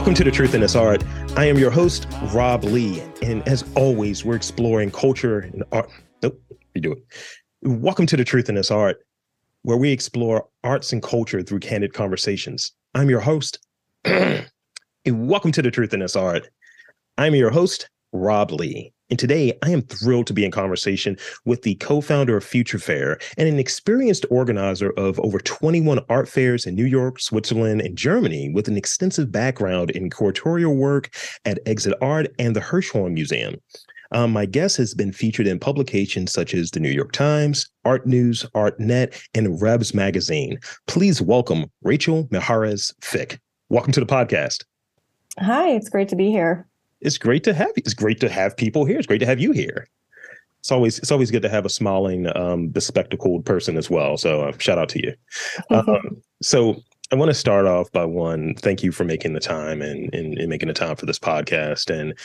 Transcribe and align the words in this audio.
Welcome 0.00 0.14
to 0.14 0.24
The 0.24 0.30
Truth 0.30 0.54
in 0.54 0.62
This 0.62 0.76
Art. 0.76 1.04
I 1.36 1.44
am 1.44 1.58
your 1.58 1.70
host, 1.70 2.06
Rob 2.32 2.64
Lee. 2.64 3.02
And 3.20 3.46
as 3.46 3.66
always, 3.76 4.24
we're 4.24 4.34
exploring 4.34 4.90
culture 4.90 5.40
and 5.40 5.62
art. 5.72 5.90
Nope, 6.22 6.40
redo 6.74 6.92
it. 6.92 7.04
Welcome 7.60 8.06
to 8.06 8.16
The 8.16 8.24
Truth 8.24 8.48
in 8.48 8.54
This 8.54 8.70
Art, 8.70 8.96
where 9.60 9.76
we 9.76 9.92
explore 9.92 10.48
arts 10.64 10.94
and 10.94 11.02
culture 11.02 11.42
through 11.42 11.60
candid 11.60 11.92
conversations. 11.92 12.72
I'm 12.94 13.10
your 13.10 13.20
host. 13.20 13.58
and 14.06 14.48
welcome 15.04 15.52
to 15.52 15.60
The 15.60 15.70
Truth 15.70 15.92
in 15.92 16.00
This 16.00 16.16
Art. 16.16 16.48
I'm 17.18 17.34
your 17.34 17.50
host, 17.50 17.90
Rob 18.12 18.52
Lee. 18.52 18.94
And 19.10 19.18
today 19.18 19.58
I 19.62 19.70
am 19.70 19.82
thrilled 19.82 20.28
to 20.28 20.32
be 20.32 20.44
in 20.44 20.52
conversation 20.52 21.16
with 21.44 21.62
the 21.62 21.74
co 21.76 22.00
founder 22.00 22.36
of 22.36 22.44
Future 22.44 22.78
Fair 22.78 23.18
and 23.36 23.48
an 23.48 23.58
experienced 23.58 24.24
organizer 24.30 24.92
of 24.96 25.18
over 25.20 25.40
21 25.40 25.98
art 26.08 26.28
fairs 26.28 26.64
in 26.64 26.76
New 26.76 26.84
York, 26.84 27.18
Switzerland, 27.18 27.80
and 27.80 27.98
Germany 27.98 28.50
with 28.54 28.68
an 28.68 28.76
extensive 28.76 29.32
background 29.32 29.90
in 29.90 30.10
curatorial 30.10 30.76
work 30.76 31.10
at 31.44 31.58
Exit 31.66 31.94
Art 32.00 32.28
and 32.38 32.54
the 32.54 32.60
Hirshhorn 32.60 33.12
Museum. 33.12 33.56
Um, 34.12 34.32
my 34.32 34.46
guest 34.46 34.76
has 34.76 34.94
been 34.94 35.12
featured 35.12 35.46
in 35.48 35.58
publications 35.58 36.32
such 36.32 36.54
as 36.54 36.70
the 36.70 36.80
New 36.80 36.90
York 36.90 37.10
Times, 37.10 37.68
Art 37.84 38.06
News, 38.06 38.44
ArtNet, 38.54 39.20
and 39.34 39.60
Rebs 39.60 39.92
Magazine. 39.92 40.58
Please 40.86 41.20
welcome 41.20 41.66
Rachel 41.82 42.28
Mijares 42.28 42.92
Fick. 43.02 43.40
Welcome 43.70 43.92
to 43.92 44.00
the 44.00 44.06
podcast. 44.06 44.64
Hi, 45.38 45.70
it's 45.70 45.88
great 45.88 46.08
to 46.08 46.16
be 46.16 46.30
here 46.30 46.69
it's 47.00 47.18
great 47.18 47.44
to 47.44 47.54
have 47.54 47.68
you. 47.68 47.82
It's 47.84 47.94
great 47.94 48.20
to 48.20 48.28
have 48.28 48.56
people 48.56 48.84
here. 48.84 48.98
It's 48.98 49.06
great 49.06 49.18
to 49.18 49.26
have 49.26 49.40
you 49.40 49.52
here. 49.52 49.88
It's 50.60 50.70
always 50.70 50.98
it's 50.98 51.10
always 51.10 51.30
good 51.30 51.42
to 51.42 51.48
have 51.48 51.64
a 51.64 51.70
smiling, 51.70 52.34
um, 52.36 52.68
bespectacled 52.68 53.46
person 53.46 53.76
as 53.76 53.88
well. 53.88 54.16
So 54.16 54.42
uh, 54.42 54.52
shout 54.58 54.78
out 54.78 54.90
to 54.90 55.02
you. 55.02 55.14
Mm-hmm. 55.70 55.90
Um, 55.90 56.22
so 56.42 56.76
I 57.12 57.16
want 57.16 57.30
to 57.30 57.34
start 57.34 57.66
off 57.66 57.90
by 57.90 58.04
one, 58.04 58.54
thank 58.54 58.84
you 58.84 58.92
for 58.92 59.04
making 59.04 59.32
the 59.32 59.40
time 59.40 59.82
and, 59.82 60.14
and, 60.14 60.38
and 60.38 60.48
making 60.48 60.68
the 60.68 60.74
time 60.74 60.94
for 60.94 61.06
this 61.06 61.18
podcast. 61.18 61.90
And 61.90 62.16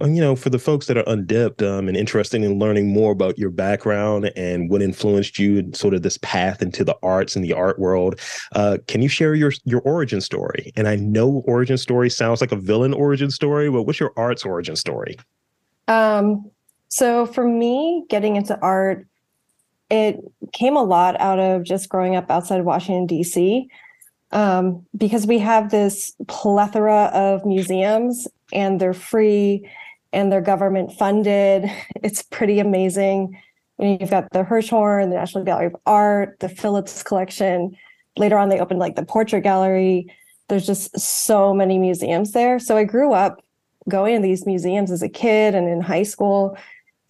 you 0.00 0.20
know, 0.20 0.36
for 0.36 0.50
the 0.50 0.58
folks 0.58 0.86
that 0.86 0.98
are 0.98 1.04
undipped 1.06 1.62
um, 1.62 1.88
and 1.88 1.96
interested 1.96 2.42
in 2.42 2.58
learning 2.58 2.92
more 2.92 3.12
about 3.12 3.38
your 3.38 3.50
background 3.50 4.30
and 4.36 4.68
what 4.68 4.82
influenced 4.82 5.38
you 5.38 5.58
in 5.58 5.72
sort 5.72 5.94
of 5.94 6.02
this 6.02 6.18
path 6.18 6.60
into 6.60 6.84
the 6.84 6.96
arts 7.02 7.34
and 7.34 7.44
the 7.44 7.52
art 7.52 7.78
world, 7.78 8.20
uh, 8.54 8.78
can 8.88 9.00
you 9.00 9.08
share 9.08 9.34
your 9.34 9.52
your 9.64 9.80
origin 9.82 10.20
story? 10.20 10.72
And 10.76 10.86
I 10.88 10.96
know 10.96 11.42
origin 11.46 11.78
story 11.78 12.10
sounds 12.10 12.40
like 12.40 12.52
a 12.52 12.56
villain 12.56 12.92
origin 12.92 13.30
story, 13.30 13.70
but 13.70 13.84
what's 13.84 14.00
your 14.00 14.12
arts 14.16 14.44
origin 14.44 14.76
story? 14.76 15.16
Um, 15.88 16.50
so 16.88 17.24
for 17.24 17.46
me, 17.46 18.04
getting 18.10 18.36
into 18.36 18.58
art, 18.60 19.06
it 19.88 20.18
came 20.52 20.76
a 20.76 20.82
lot 20.82 21.18
out 21.20 21.38
of 21.38 21.62
just 21.62 21.88
growing 21.88 22.16
up 22.16 22.30
outside 22.30 22.64
Washington 22.64 23.06
D.C. 23.06 23.68
Um, 24.32 24.84
because 24.96 25.26
we 25.26 25.38
have 25.38 25.70
this 25.70 26.14
plethora 26.26 27.04
of 27.14 27.46
museums 27.46 28.26
and 28.52 28.80
they're 28.80 28.94
free 28.94 29.68
and 30.12 30.30
they're 30.30 30.40
government 30.40 30.92
funded. 30.92 31.70
It's 32.02 32.22
pretty 32.22 32.60
amazing. 32.60 33.40
Know, 33.78 33.98
you've 34.00 34.10
got 34.10 34.30
the 34.32 34.44
Hirshhorn, 34.44 35.10
the 35.10 35.16
National 35.16 35.44
Gallery 35.44 35.66
of 35.66 35.76
Art, 35.86 36.38
the 36.40 36.48
Phillips 36.48 37.02
Collection. 37.02 37.76
Later 38.16 38.38
on, 38.38 38.48
they 38.48 38.60
opened 38.60 38.78
like 38.78 38.96
the 38.96 39.04
Portrait 39.04 39.42
Gallery. 39.42 40.06
There's 40.48 40.66
just 40.66 40.98
so 40.98 41.52
many 41.52 41.78
museums 41.78 42.32
there. 42.32 42.58
So 42.58 42.76
I 42.76 42.84
grew 42.84 43.12
up 43.12 43.42
going 43.88 44.16
to 44.16 44.22
these 44.22 44.46
museums 44.46 44.90
as 44.90 45.02
a 45.02 45.08
kid 45.08 45.54
and 45.54 45.68
in 45.68 45.80
high 45.80 46.04
school, 46.04 46.56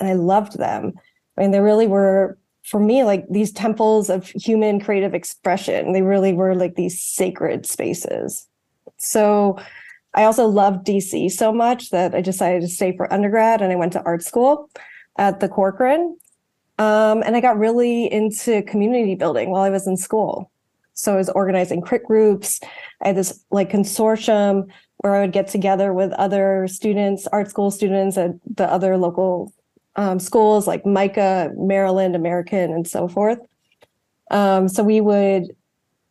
and 0.00 0.08
I 0.08 0.14
loved 0.14 0.58
them. 0.58 0.92
I 1.36 1.42
mean, 1.42 1.50
they 1.50 1.60
really 1.60 1.86
were 1.86 2.38
for 2.64 2.80
me 2.80 3.04
like 3.04 3.24
these 3.30 3.52
temples 3.52 4.10
of 4.10 4.28
human 4.28 4.80
creative 4.80 5.14
expression. 5.14 5.92
They 5.92 6.02
really 6.02 6.32
were 6.32 6.54
like 6.54 6.74
these 6.74 7.00
sacred 7.00 7.64
spaces. 7.64 8.46
So 8.96 9.58
I 10.16 10.24
also 10.24 10.46
loved 10.46 10.86
DC 10.86 11.30
so 11.30 11.52
much 11.52 11.90
that 11.90 12.14
I 12.14 12.22
decided 12.22 12.62
to 12.62 12.68
stay 12.68 12.96
for 12.96 13.12
undergrad 13.12 13.60
and 13.60 13.70
I 13.70 13.76
went 13.76 13.92
to 13.92 14.02
art 14.02 14.22
school 14.22 14.70
at 15.18 15.40
the 15.40 15.48
Corcoran. 15.48 16.16
Um, 16.78 17.22
and 17.22 17.36
I 17.36 17.40
got 17.40 17.58
really 17.58 18.10
into 18.10 18.62
community 18.62 19.14
building 19.14 19.50
while 19.50 19.62
I 19.62 19.70
was 19.70 19.86
in 19.86 19.96
school. 19.96 20.50
So 20.94 21.12
I 21.12 21.16
was 21.16 21.28
organizing 21.28 21.82
crit 21.82 22.04
groups. 22.04 22.60
I 23.02 23.08
had 23.08 23.16
this 23.16 23.44
like 23.50 23.70
consortium 23.70 24.68
where 24.98 25.14
I 25.14 25.20
would 25.20 25.32
get 25.32 25.48
together 25.48 25.92
with 25.92 26.12
other 26.12 26.66
students, 26.68 27.26
art 27.28 27.50
school 27.50 27.70
students 27.70 28.16
at 28.16 28.32
the 28.54 28.70
other 28.70 28.96
local 28.96 29.52
um, 29.96 30.18
schools 30.18 30.66
like 30.66 30.86
MICA, 30.86 31.52
Maryland, 31.56 32.16
American, 32.16 32.72
and 32.72 32.88
so 32.88 33.08
forth. 33.08 33.38
Um, 34.30 34.68
so 34.68 34.82
we 34.82 35.00
would, 35.00 35.54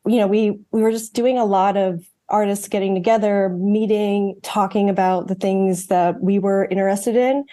you 0.05 0.17
know, 0.17 0.27
we 0.27 0.59
we 0.71 0.81
were 0.81 0.91
just 0.91 1.13
doing 1.13 1.37
a 1.37 1.45
lot 1.45 1.77
of 1.77 2.03
artists 2.29 2.67
getting 2.67 2.95
together, 2.95 3.49
meeting, 3.49 4.35
talking 4.43 4.89
about 4.89 5.27
the 5.27 5.35
things 5.35 5.87
that 5.87 6.21
we 6.21 6.39
were 6.39 6.65
interested 6.65 7.15
in. 7.15 7.45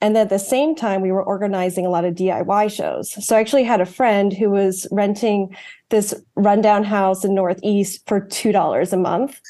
And 0.00 0.16
at 0.16 0.30
the 0.30 0.38
same 0.38 0.74
time, 0.74 1.00
we 1.00 1.12
were 1.12 1.22
organizing 1.22 1.86
a 1.86 1.88
lot 1.88 2.04
of 2.04 2.14
DIY 2.14 2.74
shows. 2.74 3.24
So 3.24 3.36
I 3.36 3.40
actually 3.40 3.62
had 3.62 3.80
a 3.80 3.86
friend 3.86 4.32
who 4.32 4.50
was 4.50 4.86
renting 4.90 5.56
this 5.90 6.12
rundown 6.34 6.82
house 6.82 7.24
in 7.24 7.34
Northeast 7.34 8.02
for 8.08 8.20
$2 8.20 8.92
a 8.92 8.96
month. 8.96 9.40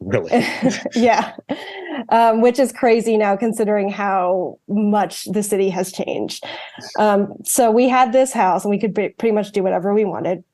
Really? 0.00 0.46
yeah. 0.94 1.32
Um, 2.10 2.42
which 2.42 2.58
is 2.58 2.72
crazy 2.72 3.16
now, 3.16 3.36
considering 3.36 3.88
how 3.88 4.58
much 4.68 5.24
the 5.24 5.42
city 5.42 5.70
has 5.70 5.90
changed. 5.90 6.44
Um, 6.98 7.32
so 7.44 7.70
we 7.70 7.88
had 7.88 8.12
this 8.12 8.34
house 8.34 8.64
and 8.64 8.70
we 8.70 8.78
could 8.78 8.94
pretty 8.94 9.32
much 9.32 9.52
do 9.52 9.62
whatever 9.62 9.94
we 9.94 10.04
wanted 10.04 10.44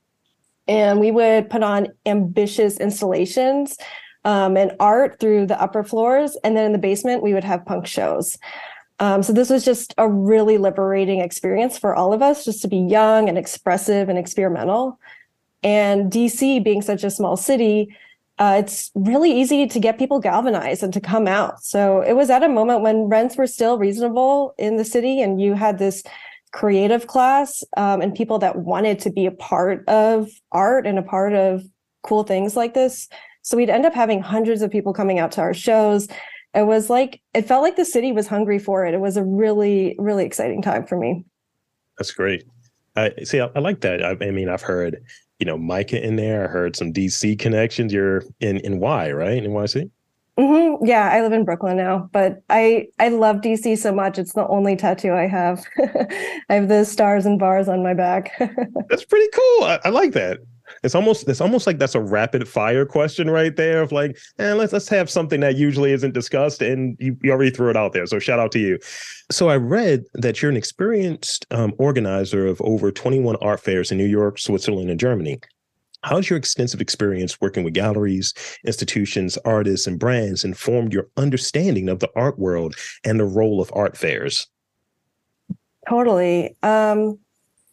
and 0.68 1.00
we 1.00 1.10
would 1.10 1.50
put 1.50 1.62
on 1.62 1.88
ambitious 2.06 2.78
installations 2.78 3.76
um, 4.24 4.56
and 4.56 4.72
art 4.78 5.18
through 5.18 5.46
the 5.46 5.60
upper 5.60 5.82
floors. 5.82 6.36
And 6.44 6.56
then 6.56 6.66
in 6.66 6.72
the 6.72 6.78
basement 6.78 7.22
we 7.22 7.34
would 7.34 7.44
have 7.44 7.66
punk 7.66 7.86
shows. 7.86 8.38
Um, 8.98 9.22
so 9.22 9.32
this 9.32 9.50
was 9.50 9.64
just 9.64 9.94
a 9.98 10.08
really 10.08 10.58
liberating 10.58 11.20
experience 11.20 11.76
for 11.78 11.94
all 11.94 12.12
of 12.12 12.22
us 12.22 12.44
just 12.44 12.62
to 12.62 12.68
be 12.68 12.76
young 12.76 13.28
and 13.28 13.36
expressive 13.36 14.08
and 14.08 14.18
experimental. 14.18 15.00
And 15.64 16.10
dc 16.10 16.62
being 16.64 16.82
such 16.82 17.04
a 17.04 17.10
small 17.10 17.36
city 17.36 17.96
uh, 18.38 18.56
it's 18.58 18.90
really 18.94 19.30
easy 19.30 19.66
to 19.66 19.78
get 19.78 19.98
people 19.98 20.18
galvanized 20.18 20.82
and 20.82 20.92
to 20.92 21.00
come 21.00 21.28
out. 21.28 21.62
So 21.62 22.00
it 22.00 22.14
was 22.14 22.30
at 22.30 22.42
a 22.42 22.48
moment 22.48 22.80
when 22.80 23.04
rents 23.04 23.36
were 23.36 23.46
still 23.46 23.78
reasonable 23.78 24.54
in 24.58 24.78
the 24.78 24.84
city 24.84 25.20
and 25.20 25.40
you 25.40 25.54
had 25.54 25.78
this 25.78 26.02
creative 26.52 27.06
class 27.06 27.64
um, 27.76 28.00
and 28.00 28.14
people 28.14 28.38
that 28.38 28.56
wanted 28.56 28.98
to 29.00 29.10
be 29.10 29.26
a 29.26 29.30
part 29.30 29.86
of 29.88 30.28
art 30.52 30.86
and 30.86 30.98
a 30.98 31.02
part 31.02 31.32
of 31.32 31.62
cool 32.02 32.24
things 32.24 32.56
like 32.56 32.74
this. 32.74 33.08
So 33.42 33.56
we'd 33.56 33.70
end 33.70 33.86
up 33.86 33.94
having 33.94 34.20
hundreds 34.20 34.62
of 34.62 34.70
people 34.70 34.92
coming 34.92 35.18
out 35.18 35.32
to 35.32 35.40
our 35.40 35.54
shows. 35.54 36.08
It 36.54 36.66
was 36.66 36.90
like, 36.90 37.20
it 37.34 37.42
felt 37.42 37.62
like 37.62 37.76
the 37.76 37.84
city 37.84 38.12
was 38.12 38.28
hungry 38.28 38.58
for 38.58 38.86
it. 38.86 38.94
It 38.94 39.00
was 39.00 39.16
a 39.16 39.24
really, 39.24 39.96
really 39.98 40.24
exciting 40.24 40.62
time 40.62 40.86
for 40.86 40.96
me. 40.96 41.24
That's 41.98 42.12
great. 42.12 42.44
I 42.94 43.12
see. 43.24 43.40
I, 43.40 43.48
I 43.56 43.60
like 43.60 43.80
that. 43.80 44.04
I, 44.04 44.10
I, 44.10 44.30
mean, 44.30 44.48
I've 44.48 44.62
heard, 44.62 45.02
you 45.38 45.46
know, 45.46 45.56
MICA 45.56 46.04
in 46.04 46.16
there. 46.16 46.44
I 46.44 46.48
heard 46.48 46.76
some 46.76 46.92
DC 46.92 47.38
connections. 47.38 47.92
You're 47.92 48.22
in 48.40 48.58
in 48.58 48.80
Y, 48.80 49.10
right? 49.12 49.42
In 49.42 49.50
NYC. 49.50 49.90
Mm-hmm. 50.38 50.86
Yeah, 50.86 51.10
I 51.12 51.20
live 51.20 51.32
in 51.32 51.44
Brooklyn 51.44 51.76
now, 51.76 52.08
but 52.12 52.42
I 52.48 52.86
I 52.98 53.10
love 53.10 53.42
DC 53.42 53.76
so 53.76 53.92
much. 53.92 54.18
It's 54.18 54.32
the 54.32 54.46
only 54.48 54.76
tattoo 54.76 55.12
I 55.12 55.26
have. 55.26 55.64
I 56.48 56.54
have 56.54 56.68
the 56.68 56.84
stars 56.84 57.26
and 57.26 57.38
bars 57.38 57.68
on 57.68 57.82
my 57.82 57.92
back. 57.92 58.32
that's 58.88 59.04
pretty 59.04 59.28
cool. 59.34 59.64
I, 59.64 59.80
I, 59.84 59.88
like 59.90 60.12
that. 60.12 60.38
It's 60.82 60.94
almost 60.94 61.28
it's 61.28 61.42
almost 61.42 61.66
like 61.66 61.78
that's 61.78 61.94
a 61.94 62.00
rapid 62.00 62.48
fire 62.48 62.86
question 62.86 63.28
right 63.28 63.54
there 63.54 63.82
of 63.82 63.92
like, 63.92 64.16
and 64.38 64.48
eh, 64.48 64.54
let's 64.54 64.72
let's 64.72 64.88
have 64.88 65.10
something 65.10 65.40
that 65.40 65.56
usually 65.56 65.92
isn't 65.92 66.14
discussed, 66.14 66.62
and 66.62 66.96
you, 66.98 67.14
you 67.22 67.30
already 67.30 67.50
threw 67.50 67.68
it 67.68 67.76
out 67.76 67.92
there. 67.92 68.06
So 68.06 68.18
shout 68.18 68.38
out 68.38 68.52
to 68.52 68.58
you. 68.58 68.78
So 69.30 69.50
I 69.50 69.56
read 69.56 70.04
that 70.14 70.40
you're 70.40 70.50
an 70.50 70.56
experienced 70.56 71.44
um, 71.50 71.74
organizer 71.76 72.46
of 72.46 72.58
over 72.62 72.90
21 72.90 73.36
art 73.42 73.60
fairs 73.60 73.92
in 73.92 73.98
New 73.98 74.06
York, 74.06 74.38
Switzerland, 74.38 74.88
and 74.88 74.98
Germany. 74.98 75.40
How's 76.02 76.28
your 76.28 76.36
extensive 76.36 76.80
experience 76.80 77.40
working 77.40 77.62
with 77.62 77.74
galleries, 77.74 78.34
institutions, 78.66 79.38
artists, 79.44 79.86
and 79.86 79.98
brands 79.98 80.44
informed 80.44 80.92
your 80.92 81.08
understanding 81.16 81.88
of 81.88 82.00
the 82.00 82.10
art 82.16 82.38
world 82.38 82.74
and 83.04 83.20
the 83.20 83.24
role 83.24 83.60
of 83.60 83.70
art 83.72 83.96
fairs? 83.96 84.48
Totally. 85.88 86.56
Um, 86.62 87.18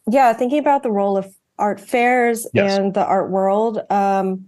yeah, 0.08 0.32
thinking 0.32 0.58
about 0.58 0.82
the 0.82 0.92
role 0.92 1.16
of 1.16 1.32
art 1.58 1.80
fairs 1.80 2.46
yes. 2.54 2.78
and 2.78 2.94
the 2.94 3.04
art 3.04 3.30
world, 3.30 3.80
um, 3.90 4.46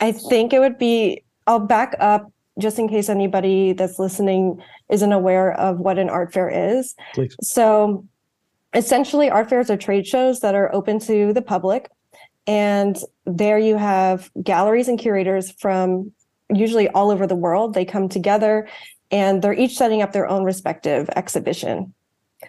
I 0.00 0.12
think 0.12 0.52
it 0.52 0.58
would 0.58 0.78
be, 0.78 1.22
I'll 1.46 1.60
back 1.60 1.94
up 2.00 2.30
just 2.58 2.78
in 2.78 2.88
case 2.88 3.08
anybody 3.08 3.72
that's 3.72 3.98
listening 3.98 4.60
isn't 4.90 5.12
aware 5.12 5.52
of 5.52 5.78
what 5.78 5.98
an 5.98 6.10
art 6.10 6.32
fair 6.32 6.50
is. 6.50 6.94
Please. 7.14 7.34
So 7.40 8.06
essentially, 8.74 9.30
art 9.30 9.48
fairs 9.48 9.70
are 9.70 9.76
trade 9.76 10.06
shows 10.06 10.40
that 10.40 10.54
are 10.54 10.74
open 10.74 10.98
to 11.00 11.32
the 11.32 11.42
public 11.42 11.88
and 12.46 12.98
there 13.24 13.58
you 13.58 13.76
have 13.76 14.30
galleries 14.42 14.88
and 14.88 14.98
curators 14.98 15.50
from 15.52 16.12
usually 16.52 16.88
all 16.88 17.10
over 17.10 17.26
the 17.26 17.36
world. 17.36 17.74
They 17.74 17.84
come 17.84 18.08
together 18.08 18.68
and 19.10 19.42
they're 19.42 19.52
each 19.52 19.76
setting 19.76 20.02
up 20.02 20.12
their 20.12 20.28
own 20.28 20.44
respective 20.44 21.08
exhibition. 21.10 21.94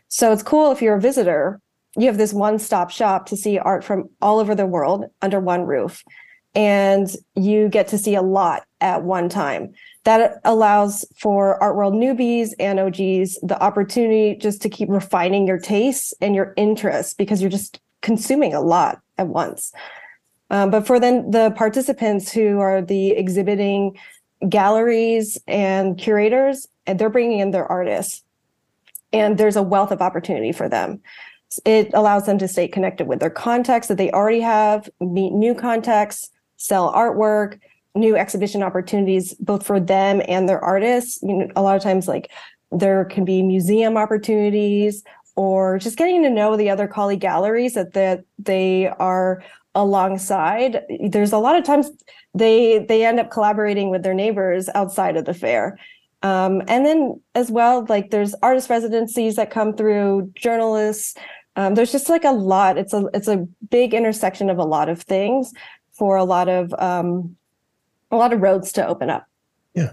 So 0.07 0.31
it's 0.31 0.43
cool 0.43 0.71
if 0.71 0.81
you're 0.81 0.95
a 0.95 1.01
visitor, 1.01 1.59
you 1.95 2.07
have 2.07 2.17
this 2.17 2.33
one 2.33 2.57
stop 2.57 2.89
shop 2.89 3.27
to 3.27 3.37
see 3.37 3.59
art 3.59 3.83
from 3.83 4.09
all 4.21 4.39
over 4.39 4.55
the 4.55 4.65
world 4.65 5.05
under 5.21 5.39
one 5.39 5.63
roof. 5.63 6.03
and 6.55 7.15
you 7.35 7.67
get 7.69 7.87
to 7.87 7.97
see 7.97 8.15
a 8.15 8.21
lot 8.21 8.63
at 8.81 9.03
one 9.03 9.29
time. 9.29 9.73
That 10.03 10.39
allows 10.43 11.05
for 11.17 11.61
art 11.63 11.75
world 11.75 11.93
newbies 11.93 12.49
and 12.59 12.79
OGs 12.79 13.39
the 13.41 13.57
opportunity 13.61 14.37
just 14.37 14.61
to 14.61 14.69
keep 14.69 14.89
refining 14.89 15.47
your 15.47 15.59
tastes 15.59 16.13
and 16.21 16.35
your 16.35 16.53
interests 16.57 17.13
because 17.13 17.41
you're 17.41 17.49
just 17.49 17.79
consuming 18.01 18.53
a 18.53 18.61
lot 18.61 18.99
at 19.17 19.27
once. 19.27 19.71
Um, 20.53 20.69
but 20.69 20.85
for 20.85 20.99
then 20.99 21.31
the 21.31 21.49
participants 21.57 22.31
who 22.31 22.59
are 22.59 22.79
the 22.79 23.09
exhibiting 23.09 23.97
galleries 24.47 25.35
and 25.47 25.97
curators, 25.97 26.67
and 26.85 26.99
they're 26.99 27.09
bringing 27.09 27.39
in 27.39 27.49
their 27.49 27.65
artists, 27.65 28.23
and 29.11 29.39
there's 29.39 29.55
a 29.55 29.63
wealth 29.63 29.91
of 29.91 29.99
opportunity 29.99 30.51
for 30.51 30.69
them. 30.69 31.01
It 31.65 31.89
allows 31.95 32.27
them 32.27 32.37
to 32.37 32.47
stay 32.47 32.67
connected 32.67 33.07
with 33.07 33.19
their 33.19 33.31
contacts 33.31 33.87
that 33.87 33.97
they 33.97 34.11
already 34.11 34.41
have, 34.41 34.87
meet 34.99 35.33
new 35.33 35.55
contacts, 35.55 36.29
sell 36.57 36.93
artwork, 36.93 37.59
new 37.95 38.15
exhibition 38.15 38.61
opportunities, 38.61 39.33
both 39.35 39.65
for 39.65 39.79
them 39.79 40.21
and 40.27 40.47
their 40.47 40.63
artists. 40.63 41.19
You 41.23 41.33
know, 41.33 41.51
a 41.55 41.63
lot 41.63 41.77
of 41.77 41.81
times, 41.81 42.07
like 42.07 42.29
there 42.71 43.05
can 43.05 43.25
be 43.25 43.41
museum 43.41 43.97
opportunities 43.97 45.03
or 45.35 45.79
just 45.79 45.97
getting 45.97 46.21
to 46.21 46.29
know 46.29 46.55
the 46.55 46.69
other 46.69 46.87
colleague 46.87 47.21
galleries 47.21 47.73
that 47.73 47.93
that 47.93 48.23
they 48.37 48.87
are 48.99 49.43
alongside. 49.75 50.81
There's 51.09 51.31
a 51.31 51.37
lot 51.37 51.55
of 51.55 51.63
times 51.63 51.89
they 52.33 52.79
they 52.87 53.05
end 53.05 53.19
up 53.19 53.31
collaborating 53.31 53.89
with 53.89 54.03
their 54.03 54.13
neighbors 54.13 54.69
outside 54.75 55.17
of 55.17 55.25
the 55.25 55.33
fair. 55.33 55.77
Um, 56.21 56.61
and 56.67 56.85
then 56.85 57.21
as 57.35 57.51
well, 57.51 57.85
like 57.89 58.09
there's 58.09 58.33
artist 58.41 58.69
residencies 58.69 59.35
that 59.35 59.51
come 59.51 59.75
through, 59.75 60.31
journalists. 60.35 61.15
Um, 61.55 61.75
there's 61.75 61.91
just 61.91 62.09
like 62.09 62.23
a 62.23 62.31
lot. 62.31 62.77
It's 62.77 62.93
a 62.93 63.09
it's 63.13 63.27
a 63.27 63.47
big 63.69 63.93
intersection 63.93 64.49
of 64.49 64.57
a 64.57 64.63
lot 64.63 64.89
of 64.89 65.01
things 65.01 65.53
for 65.91 66.15
a 66.15 66.23
lot 66.23 66.49
of 66.49 66.73
um, 66.79 67.35
a 68.09 68.15
lot 68.15 68.33
of 68.33 68.41
roads 68.41 68.71
to 68.73 68.87
open 68.87 69.09
up. 69.09 69.27
Yeah. 69.73 69.91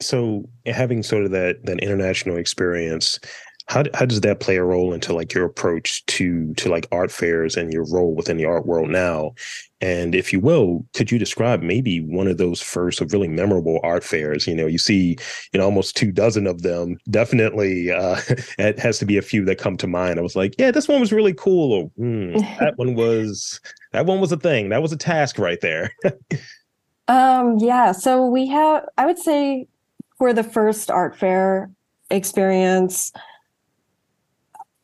So 0.00 0.48
having 0.66 1.02
sort 1.02 1.24
of 1.24 1.30
that 1.32 1.64
that 1.66 1.80
international 1.80 2.36
experience, 2.36 3.20
how 3.66 3.84
how 3.94 4.04
does 4.04 4.20
that 4.20 4.40
play 4.40 4.56
a 4.56 4.64
role 4.64 4.92
into 4.92 5.14
like 5.14 5.32
your 5.32 5.44
approach 5.44 6.04
to 6.06 6.52
to 6.54 6.68
like 6.68 6.86
art 6.92 7.10
fairs 7.10 7.56
and 7.56 7.72
your 7.72 7.86
role 7.86 8.14
within 8.14 8.36
the 8.36 8.44
art 8.44 8.66
world 8.66 8.90
now? 8.90 9.34
And 9.80 10.14
if 10.14 10.32
you 10.32 10.40
will, 10.40 10.84
could 10.94 11.10
you 11.10 11.18
describe 11.18 11.62
maybe 11.62 12.00
one 12.00 12.26
of 12.26 12.38
those 12.38 12.62
first 12.62 13.00
of 13.00 13.12
really 13.12 13.28
memorable 13.28 13.80
art 13.82 14.02
fairs? 14.02 14.46
You 14.46 14.54
know, 14.54 14.66
you 14.66 14.78
see, 14.78 15.16
you 15.52 15.58
know, 15.58 15.64
almost 15.64 15.96
two 15.96 16.10
dozen 16.10 16.46
of 16.46 16.62
them. 16.62 16.98
Definitely, 17.10 17.90
uh, 17.90 18.20
it 18.58 18.78
has 18.78 18.98
to 18.98 19.06
be 19.06 19.18
a 19.18 19.22
few 19.22 19.44
that 19.46 19.58
come 19.58 19.76
to 19.78 19.86
mind. 19.86 20.18
I 20.18 20.22
was 20.22 20.36
like, 20.36 20.54
yeah, 20.58 20.70
this 20.70 20.88
one 20.88 21.00
was 21.00 21.12
really 21.12 21.34
cool. 21.34 21.72
Or 21.72 21.84
hmm, 21.96 22.32
that 22.60 22.74
one 22.76 22.94
was 22.94 23.60
that 23.92 24.06
one 24.06 24.20
was 24.20 24.32
a 24.32 24.38
thing. 24.38 24.68
That 24.68 24.82
was 24.82 24.92
a 24.92 24.96
task 24.96 25.38
right 25.38 25.60
there. 25.60 25.90
um, 27.08 27.58
yeah. 27.58 27.92
So 27.92 28.26
we 28.26 28.46
have, 28.48 28.84
I 28.98 29.06
would 29.06 29.18
say, 29.18 29.68
for 30.18 30.32
the 30.32 30.44
first 30.44 30.90
art 30.90 31.16
fair 31.16 31.70
experience, 32.10 33.12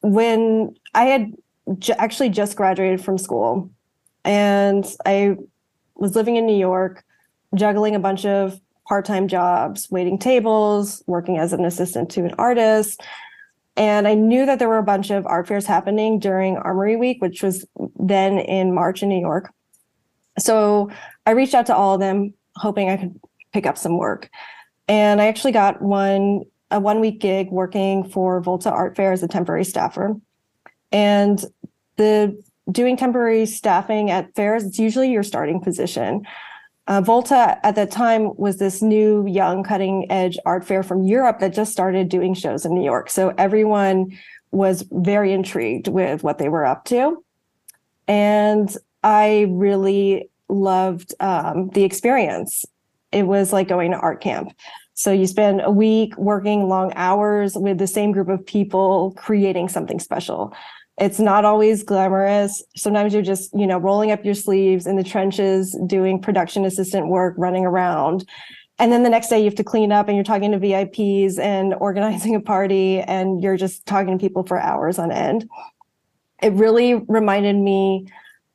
when 0.03 0.75
I 0.95 1.05
had 1.05 1.33
actually 1.99 2.31
just 2.31 2.57
graduated 2.57 3.05
from 3.05 3.19
school 3.19 3.71
and 4.25 4.85
I 5.07 5.37
was 5.95 6.17
living 6.17 6.37
in 6.37 6.47
New 6.47 6.57
York, 6.57 7.05
juggling 7.55 7.95
a 7.95 8.01
bunch 8.01 8.25
of 8.25 8.61
part 8.89 9.05
time 9.05 9.29
jobs, 9.29 9.89
waiting 9.91 10.19
tables, 10.19 11.03
working 11.07 11.39
as 11.39 11.53
an 11.53 11.65
assistant 11.65 12.11
to 12.11 12.25
an 12.25 12.35
artist. 12.39 13.01
And 13.77 14.09
I 14.09 14.15
knew 14.15 14.47
that 14.47 14.59
there 14.59 14.69
were 14.69 14.79
a 14.79 14.83
bunch 14.83 15.11
of 15.11 15.27
art 15.27 15.47
fairs 15.47 15.67
happening 15.67 16.19
during 16.19 16.57
Armory 16.57 16.97
Week, 16.97 17.23
which 17.23 17.43
was 17.43 17.65
then 17.99 18.39
in 18.39 18.75
March 18.75 19.03
in 19.03 19.09
New 19.09 19.21
York. 19.21 19.53
So 20.39 20.91
I 21.27 21.33
reached 21.33 21.55
out 21.55 21.67
to 21.67 21.77
all 21.77 21.95
of 21.95 22.01
them, 22.01 22.35
hoping 22.57 22.91
I 22.91 22.97
could 22.97 23.19
pick 23.53 23.67
up 23.67 23.79
some 23.79 23.97
work. 23.97 24.29
And 24.89 25.21
I 25.21 25.29
actually 25.29 25.53
got 25.53 25.81
one 25.81 26.43
a 26.71 26.81
one 26.81 27.01
week 27.01 27.21
gig 27.21 27.51
working 27.51 28.09
for 28.09 28.41
Volta 28.41 28.71
Art 28.71 28.97
Fair 28.97 29.13
as 29.13 29.23
a 29.23 29.29
temporary 29.29 29.65
staffer. 29.65 30.17
And 30.93 31.45
the 31.97 32.43
doing 32.71 32.97
temporary 32.97 33.47
staffing 33.47 34.11
at 34.11 34.35
fairs, 34.35 34.65
it's 34.65 34.79
usually 34.79 35.11
your 35.11 35.23
starting 35.23 35.61
position. 35.61 36.27
Uh, 36.87 37.01
Volta 37.01 37.59
at 37.65 37.77
that 37.77 37.91
time 37.91 38.37
was 38.37 38.59
this 38.59 38.83
new, 38.83 39.27
young, 39.27 39.63
cutting 39.63 40.11
edge 40.11 40.39
art 40.45 40.65
fair 40.65 40.83
from 40.83 41.05
Europe 41.05 41.39
that 41.39 41.55
just 41.55 41.73
started 41.73 42.09
doing 42.09 42.35
shows 42.35 42.65
in 42.65 42.75
New 42.75 42.85
York. 42.85 43.11
So 43.11 43.33
everyone 43.39 44.19
was 44.51 44.85
very 44.91 45.33
intrigued 45.33 45.89
with 45.89 46.25
what 46.25 46.39
they 46.39 46.49
were 46.49 46.67
up 46.67 46.85
to. 46.87 47.23
And 48.09 48.75
I 49.05 49.47
really 49.51 50.31
loved 50.49 51.15
um, 51.21 51.71
the 51.71 51.85
experience. 51.85 52.65
It 53.13 53.25
was 53.25 53.53
like 53.53 53.69
going 53.69 53.93
to 53.93 53.99
art 53.99 54.21
camp. 54.21 54.53
So 55.01 55.13
you 55.13 55.27
spend 55.27 55.63
a 55.65 55.71
week 55.71 56.15
working 56.19 56.69
long 56.69 56.93
hours 56.95 57.55
with 57.57 57.79
the 57.79 57.87
same 57.87 58.13
group 58.13 58.29
of 58.29 58.45
people 58.45 59.15
creating 59.17 59.71
something 59.71 59.99
special. 59.99 60.53
It's 60.99 61.19
not 61.19 61.47
always 61.47 61.83
glamorous. 61.83 62.63
Sometimes 62.77 63.15
you're 63.15 63.23
just, 63.23 63.51
you 63.55 63.67
know, 63.67 63.79
rolling 63.79 64.11
up 64.11 64.27
your 64.27 64.35
sleeves 64.35 64.87
in 64.87 64.97
the 64.97 65.03
trenches, 65.03 65.75
doing 65.87 66.21
production 66.21 66.67
assistant 66.67 67.09
work, 67.09 67.35
running 67.39 67.65
around. 67.65 68.29
And 68.79 68.93
then 68.93 69.03
the 69.03 69.09
next 69.09 69.29
day 69.29 69.39
you 69.39 69.47
have 69.47 69.55
to 69.55 69.65
clean 69.65 69.91
up 69.91 70.07
and 70.07 70.19
you're 70.19 70.23
talking 70.23 70.53
to 70.53 70.59
VIPs 70.59 71.39
and 71.39 71.73
organizing 71.81 72.35
a 72.35 72.41
party 72.41 73.01
and 73.01 73.43
you're 73.43 73.57
just 73.57 73.87
talking 73.87 74.19
to 74.19 74.23
people 74.23 74.45
for 74.45 74.61
hours 74.61 74.99
on 74.99 75.11
end. 75.11 75.49
It 76.43 76.53
really 76.53 76.97
reminded 77.09 77.57
me 77.57 78.07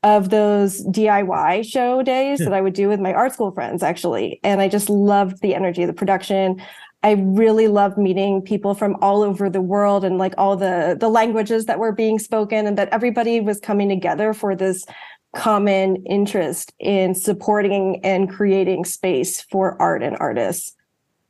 of 0.06 0.30
those 0.30 0.86
DIY 0.86 1.66
show 1.66 2.04
days 2.04 2.40
yeah. 2.40 2.46
that 2.46 2.54
I 2.54 2.62
would 2.62 2.76
do 2.76 2.88
with 2.88 3.00
my 3.00 3.12
art 3.12 3.34
school 3.34 3.52
friends, 3.52 3.82
actually. 3.82 4.40
And 4.44 4.62
I 4.62 4.68
just 4.70 4.88
loved 4.88 5.42
the 5.42 5.56
energy 5.56 5.82
of 5.82 5.88
the 5.88 5.94
production. 5.94 6.62
I 7.02 7.14
really 7.14 7.68
loved 7.68 7.98
meeting 7.98 8.44
people 8.44 8.76
from 8.76 8.98
all 9.02 9.24
over 9.24 9.50
the 9.50 9.62
world 9.62 10.06
and 10.06 10.20
like 10.20 10.36
all 10.38 10.56
the 10.56 10.96
the 11.00 11.10
languages 11.10 11.66
that 11.66 11.80
were 11.80 11.92
being 11.92 12.20
spoken 12.20 12.68
and 12.68 12.78
that 12.78 12.90
everybody 12.90 13.40
was 13.42 13.60
coming 13.60 13.90
together 13.90 14.34
for 14.34 14.56
this 14.56 14.86
common 15.36 15.98
interest 16.06 16.72
in 16.80 17.16
supporting 17.16 18.00
and 18.04 18.30
creating 18.30 18.86
space 18.86 19.42
for 19.42 19.80
art 19.82 20.04
and 20.04 20.16
artists. 20.20 20.76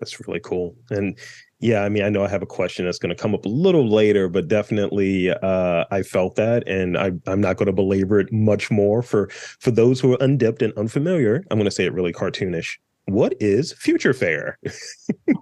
That's 0.01 0.19
really 0.27 0.41
cool. 0.41 0.75
And 0.89 1.17
yeah, 1.65 1.83
I 1.83 1.89
mean, 1.89 2.03
I 2.03 2.09
know 2.09 2.23
I 2.23 2.27
have 2.27 2.41
a 2.41 2.47
question 2.47 2.85
that's 2.85 2.99
going 2.99 3.15
to 3.15 3.21
come 3.21 3.33
up 3.33 3.45
a 3.45 3.49
little 3.49 3.89
later, 3.89 4.29
but 4.29 4.47
definitely 4.47 5.31
uh, 5.31 5.85
I 5.89 6.03
felt 6.03 6.35
that, 6.35 6.67
and 6.67 6.97
I, 6.97 7.11
am 7.27 7.41
not 7.41 7.57
going 7.57 7.67
to 7.67 7.73
belabor 7.73 8.19
it 8.19 8.31
much 8.31 8.69
more. 8.69 9.01
For 9.01 9.29
for 9.59 9.71
those 9.71 9.99
who 9.99 10.13
are 10.13 10.17
undipped 10.21 10.61
and 10.61 10.73
unfamiliar, 10.77 11.43
I'm 11.49 11.57
going 11.57 11.65
to 11.65 11.71
say 11.71 11.85
it 11.85 11.93
really 11.93 12.13
cartoonish 12.13 12.77
what 13.05 13.35
is 13.39 13.73
Future 13.73 14.13
Fair? 14.13 14.57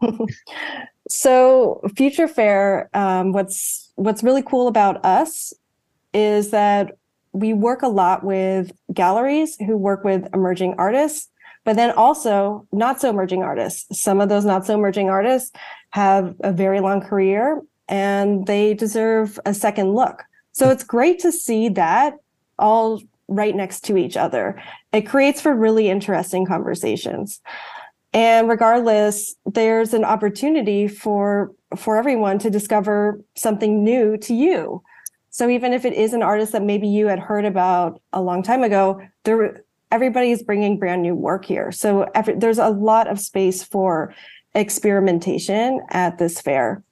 so 1.10 1.82
Future 1.96 2.28
Fair, 2.28 2.90
um, 2.94 3.32
what's 3.32 3.92
what's 3.96 4.24
really 4.24 4.44
cool 4.44 4.68
about 4.68 5.04
us 5.06 5.54
is 6.14 6.52
that 6.52 6.98
we 7.32 7.54
work 7.54 7.82
a 7.82 7.88
lot 7.88 8.24
with 8.24 8.72
galleries 8.94 9.56
who 9.66 9.76
work 9.78 10.04
with 10.04 10.28
emerging 10.34 10.76
artists, 10.78 11.30
but 11.64 11.76
then 11.76 11.92
also 11.92 12.68
not 12.72 13.00
so 13.00 13.10
emerging 13.10 13.44
artists. 13.44 14.02
Some 14.02 14.20
of 14.20 14.30
those 14.30 14.46
not 14.46 14.66
so 14.66 14.74
emerging 14.74 15.10
artists 15.10 15.52
have 15.92 16.36
a 16.42 16.52
very 16.52 16.80
long 16.80 17.02
career 17.02 17.62
and 17.88 18.46
they 18.48 18.74
deserve 18.74 19.40
a 19.46 19.54
second 19.54 19.94
look. 19.94 20.24
So 20.52 20.70
it's 20.70 20.84
great 20.84 21.20
to 21.20 21.32
see 21.32 21.70
that 21.70 22.16
all 22.60 23.02
right 23.28 23.56
next 23.56 23.82
to 23.86 23.98
each 23.98 24.18
other. 24.18 24.62
It 24.92 25.02
creates 25.02 25.42
for 25.42 25.56
really 25.56 25.90
interesting 25.90 26.46
conversations. 26.46 27.42
And 28.14 28.48
regardless, 28.48 29.36
there's 29.46 29.94
an 29.94 30.04
opportunity 30.04 30.88
for 30.88 31.52
for 31.76 31.98
everyone 31.98 32.38
to 32.38 32.52
discover 32.52 33.20
something 33.36 33.84
new 33.84 34.18
to 34.18 34.36
you. 34.36 34.84
So 35.32 35.50
even 35.50 35.74
if 35.74 35.84
it 35.84 35.94
is 35.94 36.14
an 36.14 36.22
artist 36.22 36.52
that 36.52 36.62
maybe 36.62 36.88
you 36.88 37.08
had 37.08 37.18
heard 37.18 37.46
about 37.46 38.00
a 38.12 38.22
long 38.22 38.44
time 38.44 38.62
ago, 38.62 39.02
there 39.24 39.64
everybody 39.94 40.32
is 40.32 40.42
bringing 40.42 40.80
brand 40.80 41.04
new 41.04 41.14
work 41.14 41.46
here. 41.46 41.72
So 41.72 42.08
every, 42.16 42.34
there's 42.34 42.58
a 42.58 42.70
lot 42.70 43.08
of 43.08 43.20
space 43.20 43.64
for 43.64 44.14
experimentation 44.56 45.82
at 45.92 46.18
this 46.18 46.42
fair. 46.42 46.84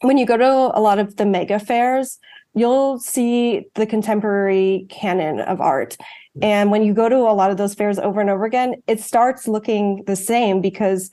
When 0.00 0.16
you 0.16 0.24
go 0.24 0.38
to 0.38 0.72
a 0.74 0.80
lot 0.80 0.98
of 0.98 1.16
the 1.16 1.26
mega 1.26 1.58
fairs, 1.58 2.18
you'll 2.54 2.98
see 2.98 3.66
the 3.74 3.86
contemporary 3.86 4.86
canon 4.88 5.40
of 5.40 5.60
art. 5.60 5.98
Mm-hmm. 5.98 6.44
And 6.44 6.70
when 6.70 6.82
you 6.82 6.94
go 6.94 7.10
to 7.10 7.16
a 7.16 7.36
lot 7.36 7.50
of 7.50 7.58
those 7.58 7.74
fairs 7.74 7.98
over 7.98 8.18
and 8.22 8.30
over 8.30 8.46
again, 8.46 8.82
it 8.86 9.00
starts 9.00 9.46
looking 9.46 10.02
the 10.06 10.16
same 10.16 10.62
because 10.62 11.10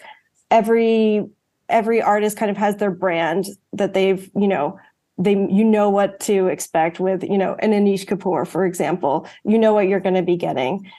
every 0.49 1.25
every 1.67 2.01
artist 2.01 2.37
kind 2.37 2.49
of 2.49 2.57
has 2.57 2.77
their 2.77 2.91
brand 2.91 3.45
that 3.73 3.93
they've, 3.93 4.31
you 4.35 4.47
know, 4.47 4.79
they 5.19 5.33
you 5.33 5.65
know 5.65 5.89
what 5.89 6.19
to 6.21 6.47
expect 6.47 6.99
with, 6.99 7.23
you 7.23 7.37
know, 7.37 7.55
an 7.59 7.71
Anish 7.71 8.05
Kapoor, 8.05 8.47
for 8.47 8.65
example. 8.65 9.27
You 9.43 9.59
know 9.59 9.73
what 9.73 9.89
you're 9.89 9.99
going 9.99 10.15
to 10.15 10.23
be 10.23 10.37
getting. 10.37 10.89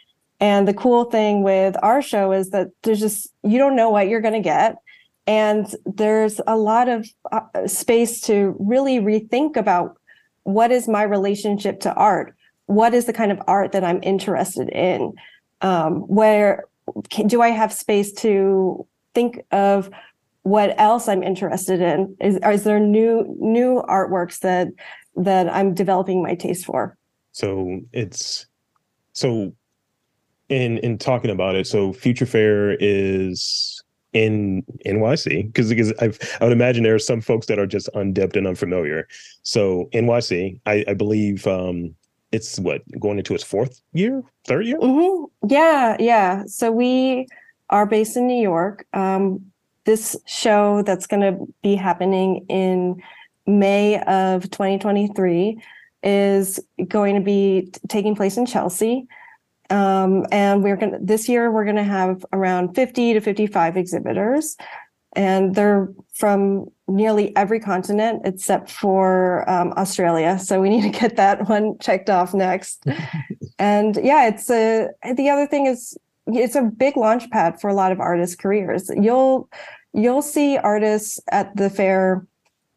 And 0.41 0.67
the 0.67 0.75
cool 0.75 1.05
thing 1.05 1.43
with 1.43 1.77
our 1.83 2.01
show 2.01 2.33
is 2.33 2.51
that 2.51 2.69
there's 2.83 3.01
just 3.01 3.29
you 3.43 3.59
don't 3.59 3.77
know 3.77 3.91
what 3.91 4.09
you're 4.09 4.23
going 4.23 4.35
to 4.35 4.41
get 4.41 4.77
and 5.31 5.73
there's 5.85 6.41
a 6.49 6.57
lot 6.57 6.89
of 6.89 7.09
uh, 7.31 7.67
space 7.69 8.21
to 8.23 8.57
really 8.59 8.99
rethink 8.99 9.57
about 9.57 9.97
what 10.43 10.73
is 10.73 10.89
my 10.89 11.05
relationship 11.05 11.79
to 11.81 11.95
art? 11.95 12.35
What 12.67 12.95
is 12.95 13.05
the 13.05 13.13
kind 13.13 13.31
of 13.31 13.41
art 13.47 13.71
that 13.73 13.85
I'm 13.85 14.03
interested 14.03 14.69
in? 14.71 15.13
Um, 15.61 16.01
where 16.09 16.65
can, 17.11 17.29
do 17.29 17.43
I 17.43 17.51
have 17.51 17.73
space 17.73 18.13
to 18.15 18.87
think 19.15 19.41
of 19.53 19.91
what 20.43 20.75
else 20.81 21.07
I'm 21.07 21.23
interested 21.23 21.81
in? 21.81 22.17
Is, 22.21 22.41
is 22.43 22.65
there 22.65 22.81
new 22.81 23.37
new 23.39 23.85
artworks 23.89 24.41
that 24.41 24.69
that 25.15 25.49
I'm 25.55 25.75
developing 25.75 26.25
my 26.25 26.35
taste 26.35 26.65
for? 26.65 26.97
So 27.31 27.83
it's 27.93 28.47
so 29.13 29.53
in 30.51 30.79
in 30.79 30.99
talking 30.99 31.31
about 31.31 31.55
it. 31.55 31.67
So 31.67 31.93
Future 31.93 32.27
Fair 32.27 32.77
is 32.81 33.83
in 34.13 34.65
NYC 34.85 35.47
because 35.47 35.69
because 35.69 35.93
I've 36.01 36.19
I 36.41 36.45
would 36.45 36.53
imagine 36.53 36.83
there 36.83 36.95
are 36.95 36.99
some 36.99 37.21
folks 37.21 37.47
that 37.47 37.59
are 37.59 37.67
just 37.67 37.89
undipped 37.95 38.37
and 38.37 38.47
unfamiliar. 38.47 39.09
So 39.43 39.89
NYC, 39.95 40.61
I, 40.67 40.85
I 40.89 40.95
believe 40.95 41.47
um, 41.47 41.95
it's 42.33 42.59
what 42.59 42.83
going 42.99 43.19
into 43.19 43.35
its 43.35 43.45
fourth 43.45 43.81
year, 43.93 44.23
third 44.47 44.67
year. 44.67 44.79
Mm-hmm. 44.79 45.49
Yeah, 45.49 45.97
yeah. 45.99 46.45
So 46.47 46.71
we 46.71 47.27
are 47.71 47.87
based 47.87 48.17
in 48.17 48.27
New 48.27 48.43
York. 48.43 48.85
Um, 48.93 49.41
this 49.85 50.17
show 50.27 50.83
that's 50.83 51.07
going 51.07 51.23
to 51.23 51.47
be 51.63 51.75
happening 51.75 52.45
in 52.49 53.03
May 53.47 54.01
of 54.03 54.51
2023 54.51 55.61
is 56.03 56.61
going 56.89 57.15
to 57.15 57.21
be 57.21 57.69
t- 57.73 57.81
taking 57.89 58.15
place 58.15 58.37
in 58.37 58.47
Chelsea. 58.47 59.07
Um, 59.71 60.27
and 60.33 60.63
we're 60.63 60.77
going 60.77 60.93
to, 60.93 60.99
this 61.01 61.29
year, 61.29 61.51
we're 61.51 61.65
going 61.65 61.77
to 61.77 61.85
have 61.85 62.25
around 62.33 62.75
50 62.75 63.15
to 63.15 63.21
55 63.21 63.77
exhibitors. 63.77 64.57
And 65.17 65.55
they're 65.55 65.89
from 66.15 66.67
nearly 66.87 67.35
every 67.37 67.59
continent 67.59 68.23
except 68.25 68.71
for 68.71 69.49
um, 69.51 69.73
Australia. 69.77 70.39
So 70.39 70.61
we 70.61 70.71
need 70.71 70.83
to 70.83 70.99
get 70.99 71.17
that 71.17 71.49
one 71.49 71.79
checked 71.79 72.11
off 72.11 72.35
next. 72.35 72.85
and 73.59 73.97
yeah, 74.03 74.29
it's 74.29 74.51
a, 74.51 74.89
the 75.15 75.31
other 75.31 75.47
thing 75.47 75.67
is 75.67 75.97
it's 76.27 76.55
a 76.55 76.63
big 76.63 76.97
launch 76.97 77.29
pad 77.31 77.61
for 77.61 77.69
a 77.69 77.75
lot 77.75 77.93
of 77.93 78.01
artists' 78.01 78.37
careers. 78.37 78.91
You'll, 78.95 79.49
you'll 79.93 80.23
see 80.23 80.59
artists 80.59 81.19
at 81.31 81.57
the 81.57 81.71
fair 81.71 82.27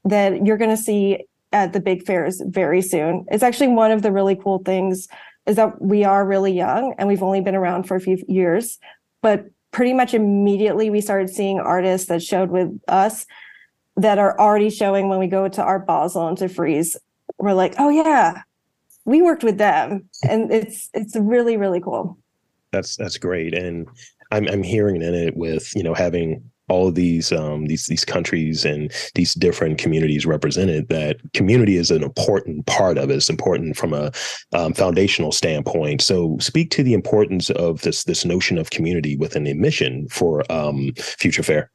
that 0.06 0.46
you're 0.46 0.58
going 0.58 0.76
to 0.76 0.78
see 0.78 1.26
at 1.52 1.72
the 1.72 1.80
big 1.80 2.06
fairs 2.06 2.42
very 2.48 2.82
soon. 2.82 3.26
It's 3.30 3.44
actually 3.44 3.68
one 3.70 3.92
of 3.92 4.02
the 4.02 4.12
really 4.12 4.36
cool 4.36 4.60
things 4.60 5.08
is 5.46 5.56
that 5.58 5.82
we 5.82 6.04
are 6.04 6.26
really 6.26 6.54
young 6.54 6.96
and 6.98 7.08
we've 7.08 7.24
only 7.24 7.42
been 7.42 7.56
around 7.56 7.84
for 7.84 7.96
a 7.96 8.00
few 8.00 8.18
years, 8.28 8.80
but 9.22 9.46
pretty 9.72 9.94
much 9.94 10.14
immediately 10.14 10.90
we 10.90 11.02
started 11.02 11.30
seeing 11.30 11.60
artists 11.60 12.08
that 12.08 12.22
showed 12.22 12.50
with 12.50 12.80
us 12.88 13.26
that 13.98 14.18
are 14.18 14.40
already 14.40 14.70
showing 14.70 15.10
when 15.10 15.20
we 15.20 15.28
go 15.28 15.48
to 15.48 15.62
Art 15.62 15.86
Basel 15.86 16.28
and 16.28 16.38
to 16.38 16.48
Frieze. 16.48 16.98
We're 17.38 17.54
like, 17.54 17.76
oh 17.78 17.90
yeah, 17.90 18.42
we 19.06 19.22
worked 19.22 19.44
with 19.44 19.58
them, 19.58 20.10
and 20.28 20.52
it's 20.52 20.90
it's 20.94 21.16
really 21.16 21.58
really 21.58 21.82
cool. 21.82 22.18
That's 22.72 22.96
that's 22.96 23.18
great, 23.18 23.54
and 23.54 23.88
I'm 24.32 24.48
I'm 24.48 24.64
hearing 24.64 25.02
in 25.02 25.14
it 25.14 25.36
with 25.36 25.76
you 25.76 25.84
know 25.84 25.94
having 25.94 26.50
all 26.70 26.88
of 26.88 26.96
these 26.96 27.32
um, 27.32 27.66
these 27.66 27.88
these 27.88 28.06
countries 28.06 28.66
and 28.66 28.92
these 29.16 29.34
different 29.34 29.78
communities 29.78 30.26
represented. 30.26 30.90
That 30.90 31.18
community 31.34 31.78
is 31.78 31.92
an 31.92 32.04
important 32.04 32.66
part 32.66 32.98
of 32.98 33.10
it. 33.10 33.16
It's 33.16 33.30
important 33.30 33.78
from 33.78 33.94
a 33.94 34.12
um, 34.54 34.74
foundational 34.74 35.32
standpoint. 35.32 36.02
So, 36.02 36.38
speak 36.40 36.72
to 36.72 36.84
the 36.84 36.94
importance 36.94 37.50
of 37.52 37.82
this 37.82 38.06
this 38.06 38.26
notion 38.26 38.58
of 38.58 38.70
community 38.70 39.16
within 39.18 39.44
the 39.44 39.54
mission 39.54 40.08
for 40.10 40.50
um, 40.52 40.94
Future 40.96 41.44
Fair. 41.44 41.70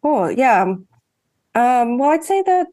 Cool. 0.00 0.32
Yeah. 0.32 0.62
Um, 1.54 1.98
well, 1.98 2.10
I'd 2.10 2.24
say 2.24 2.42
that 2.42 2.66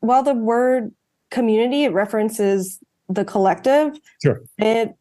while 0.00 0.22
the 0.22 0.34
word 0.34 0.92
community 1.30 1.88
references 1.88 2.80
the 3.08 3.24
collective, 3.24 3.98
sure. 4.22 4.42
it 4.58 4.94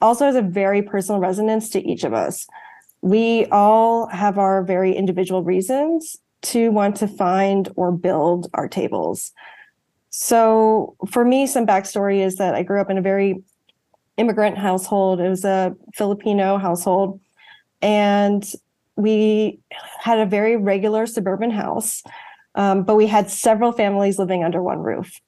also 0.00 0.26
has 0.26 0.36
a 0.36 0.42
very 0.42 0.82
personal 0.82 1.20
resonance 1.20 1.70
to 1.70 1.80
each 1.80 2.04
of 2.04 2.12
us 2.12 2.46
we 3.02 3.46
all 3.46 4.06
have 4.08 4.38
our 4.38 4.62
very 4.62 4.94
individual 4.94 5.42
reasons 5.42 6.16
to 6.42 6.70
want 6.70 6.96
to 6.96 7.08
find 7.08 7.68
or 7.76 7.92
build 7.92 8.48
our 8.54 8.68
tables. 8.68 9.32
So 10.10 10.96
for 11.10 11.24
me, 11.24 11.46
some 11.46 11.66
backstory 11.66 12.24
is 12.24 12.36
that 12.36 12.54
I 12.54 12.62
grew 12.62 12.80
up 12.80 12.90
in 12.90 12.98
a 12.98 13.02
very 13.02 13.42
immigrant 14.16 14.58
household. 14.58 15.20
It 15.20 15.28
was 15.28 15.44
a 15.44 15.74
Filipino 15.94 16.58
household. 16.58 17.20
And 17.80 18.50
we 18.96 19.60
had 20.00 20.18
a 20.18 20.26
very 20.26 20.56
regular 20.56 21.06
suburban 21.06 21.50
house, 21.50 22.02
um, 22.54 22.82
but 22.82 22.96
we 22.96 23.06
had 23.06 23.30
several 23.30 23.72
families 23.72 24.18
living 24.18 24.44
under 24.44 24.62
one 24.62 24.80
roof. 24.80 25.20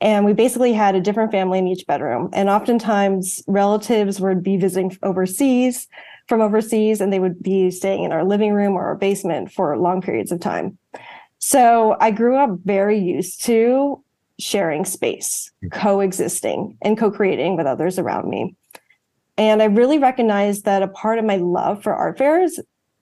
And 0.00 0.24
we 0.24 0.32
basically 0.32 0.74
had 0.74 0.94
a 0.94 1.00
different 1.00 1.32
family 1.32 1.58
in 1.58 1.66
each 1.66 1.86
bedroom. 1.86 2.28
And 2.32 2.48
oftentimes, 2.48 3.42
relatives 3.46 4.20
would 4.20 4.42
be 4.42 4.56
visiting 4.56 4.96
overseas 5.02 5.88
from 6.26 6.40
overseas 6.40 7.00
and 7.00 7.12
they 7.12 7.18
would 7.18 7.42
be 7.42 7.70
staying 7.70 8.04
in 8.04 8.12
our 8.12 8.24
living 8.24 8.52
room 8.52 8.74
or 8.74 8.84
our 8.84 8.94
basement 8.94 9.52
for 9.52 9.76
long 9.76 10.00
periods 10.00 10.32
of 10.32 10.40
time. 10.40 10.78
So 11.38 11.96
I 12.00 12.10
grew 12.10 12.36
up 12.36 12.58
very 12.64 12.98
used 12.98 13.44
to 13.44 14.02
sharing 14.38 14.84
space, 14.84 15.50
coexisting, 15.70 16.76
and 16.82 16.98
co 16.98 17.10
creating 17.10 17.56
with 17.56 17.66
others 17.66 17.98
around 17.98 18.28
me. 18.28 18.56
And 19.36 19.62
I 19.62 19.66
really 19.66 19.98
recognized 19.98 20.64
that 20.64 20.82
a 20.82 20.88
part 20.88 21.18
of 21.18 21.24
my 21.24 21.36
love 21.36 21.82
for 21.82 21.94
art 21.94 22.18
fairs 22.18 22.58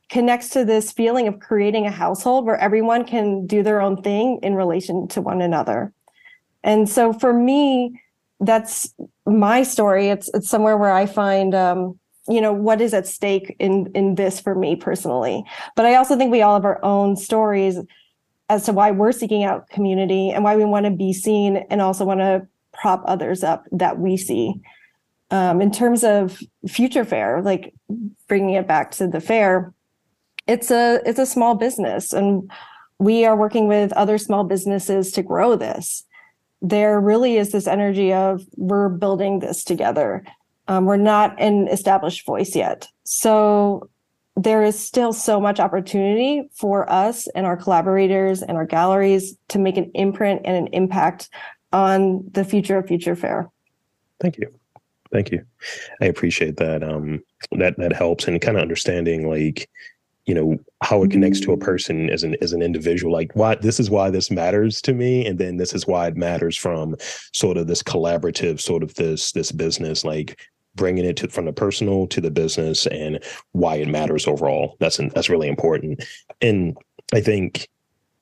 connects 0.09 0.51
to 0.51 0.65
this 0.65 0.93
feeling 0.93 1.29
of 1.29 1.41
creating 1.41 1.87
a 1.87 1.91
household 1.91 2.45
where 2.45 2.59
everyone 2.59 3.05
can 3.05 3.47
do 3.47 3.63
their 3.63 3.81
own 3.81 4.03
thing 4.03 4.39
in 4.43 4.55
relation 4.55 5.09
to 5.09 5.23
one 5.23 5.41
another. 5.41 5.93
And 6.63 6.89
so 6.89 7.13
for 7.13 7.33
me, 7.33 8.01
that's 8.41 8.93
my 9.25 9.63
story. 9.63 10.09
It's 10.09 10.29
it's 10.35 10.49
somewhere 10.49 10.77
where 10.77 10.93
I 10.93 11.07
find 11.07 11.55
um, 11.55 11.99
you 12.29 12.41
know 12.41 12.53
what 12.53 12.81
is 12.81 12.95
at 12.95 13.07
stake 13.07 13.57
in 13.59 13.91
in 13.95 14.15
this 14.15 14.41
for 14.41 14.55
me 14.55 14.77
personally. 14.77 15.45
But 15.77 15.87
i 15.87 15.95
also 15.95 16.17
think 16.17 16.31
we 16.31 16.43
all 16.43 16.55
have 16.55 16.65
our 16.65 16.85
own 16.85 17.17
stories 17.17 17.79
as 18.49 18.65
to 18.65 18.73
why 18.73 18.91
we're 18.91 19.13
seeking 19.13 19.45
out 19.45 19.69
community 19.71 20.31
and 20.31 20.45
why 20.45 20.57
we 20.57 20.65
want 20.65 20.85
to 20.85 20.91
be 20.91 21.13
seen 21.13 21.57
and 21.71 21.81
also 21.81 22.05
want 22.05 22.21
to 22.21 22.47
prop 22.73 23.03
others 23.07 23.43
up 23.43 23.67
that 23.73 23.99
we 23.99 24.17
see. 24.17 24.55
Um, 25.31 25.63
in 25.63 25.71
terms 25.71 26.05
of 26.05 26.39
future 26.69 27.07
fair 27.07 27.41
like 27.41 27.73
bringing 28.29 28.55
it 28.55 28.69
back 28.69 28.91
to 28.93 29.09
the 29.09 29.21
fair 29.21 29.73
it's 30.47 30.71
a 30.71 31.01
it's 31.07 31.19
a 31.19 31.25
small 31.25 31.55
business 31.55 32.13
and 32.13 32.51
we 32.99 33.25
are 33.25 33.37
working 33.37 33.67
with 33.67 33.93
other 33.95 34.17
small 34.19 34.45
businesses 34.45 35.11
to 35.13 35.23
grow 35.23 35.57
this. 35.57 36.05
There 36.61 37.01
really 37.01 37.37
is 37.37 37.51
this 37.51 37.67
energy 37.67 38.13
of 38.13 38.45
we're 38.57 38.89
building 38.89 39.41
this 39.41 39.65
together 39.65 40.25
um, 40.73 40.87
we're 40.87 40.97
not 40.97 41.39
an 41.39 41.69
established 41.69 42.25
voice 42.25 42.57
yet. 42.57 42.89
So 43.05 43.91
there 44.37 44.63
is 44.63 44.79
still 44.79 45.13
so 45.13 45.39
much 45.39 45.61
opportunity 45.61 46.49
for 46.55 46.91
us 46.91 47.29
and 47.29 47.45
our 47.45 47.59
collaborators 47.59 48.43
and 48.43 48.57
our 48.57 48.65
galleries 48.65 49.37
to 49.49 49.59
make 49.59 49.77
an 49.77 49.91
imprint 49.95 50.41
and 50.47 50.57
an 50.57 50.69
impact 50.73 51.29
on 51.75 52.25
the 52.31 52.45
future 52.45 52.79
of 52.79 52.87
Future 52.87 53.15
Fair. 53.15 53.51
Thank 54.19 54.39
you. 54.39 54.49
Thank 55.13 55.31
you. 55.31 55.45
I 56.01 56.07
appreciate 56.07 56.57
that. 56.57 56.83
Um, 56.83 57.23
that 57.51 57.77
that 57.77 57.93
helps 57.93 58.27
and 58.27 58.41
kind 58.41 58.57
of 58.57 58.63
understanding 58.63 59.29
like 59.29 59.69
you 60.25 60.35
know 60.35 60.57
how 60.83 61.03
it 61.03 61.11
connects 61.11 61.41
to 61.41 61.53
a 61.53 61.59
person 61.59 62.09
as 62.09 62.23
an 62.23 62.37
as 62.41 62.53
an 62.53 62.63
individual 62.63 63.13
like 63.13 63.35
why 63.35 63.57
this 63.57 63.81
is 63.81 63.91
why 63.91 64.09
this 64.09 64.31
matters 64.31 64.81
to 64.81 64.95
me 64.95 65.27
and 65.27 65.39
then 65.39 65.57
this 65.57 65.75
is 65.75 65.87
why 65.87 66.07
it 66.07 66.17
matters 66.17 66.57
from 66.57 66.95
sort 67.33 67.57
of 67.57 67.67
this 67.67 67.83
collaborative 67.83 68.61
sort 68.61 68.83
of 68.83 68.95
this 68.95 69.33
this 69.33 69.51
business 69.51 70.05
like 70.05 70.39
bringing 70.75 71.05
it 71.05 71.17
to, 71.19 71.29
from 71.29 71.45
the 71.45 71.53
personal 71.53 72.07
to 72.09 72.21
the 72.21 72.31
business 72.31 72.87
and 72.87 73.23
why 73.53 73.77
it 73.77 73.89
matters 73.89 74.27
overall. 74.27 74.77
That's 74.81 74.97
that's 74.97 75.29
really 75.29 75.49
important. 75.49 76.05
And 76.41 76.77
i 77.15 77.21
think 77.21 77.69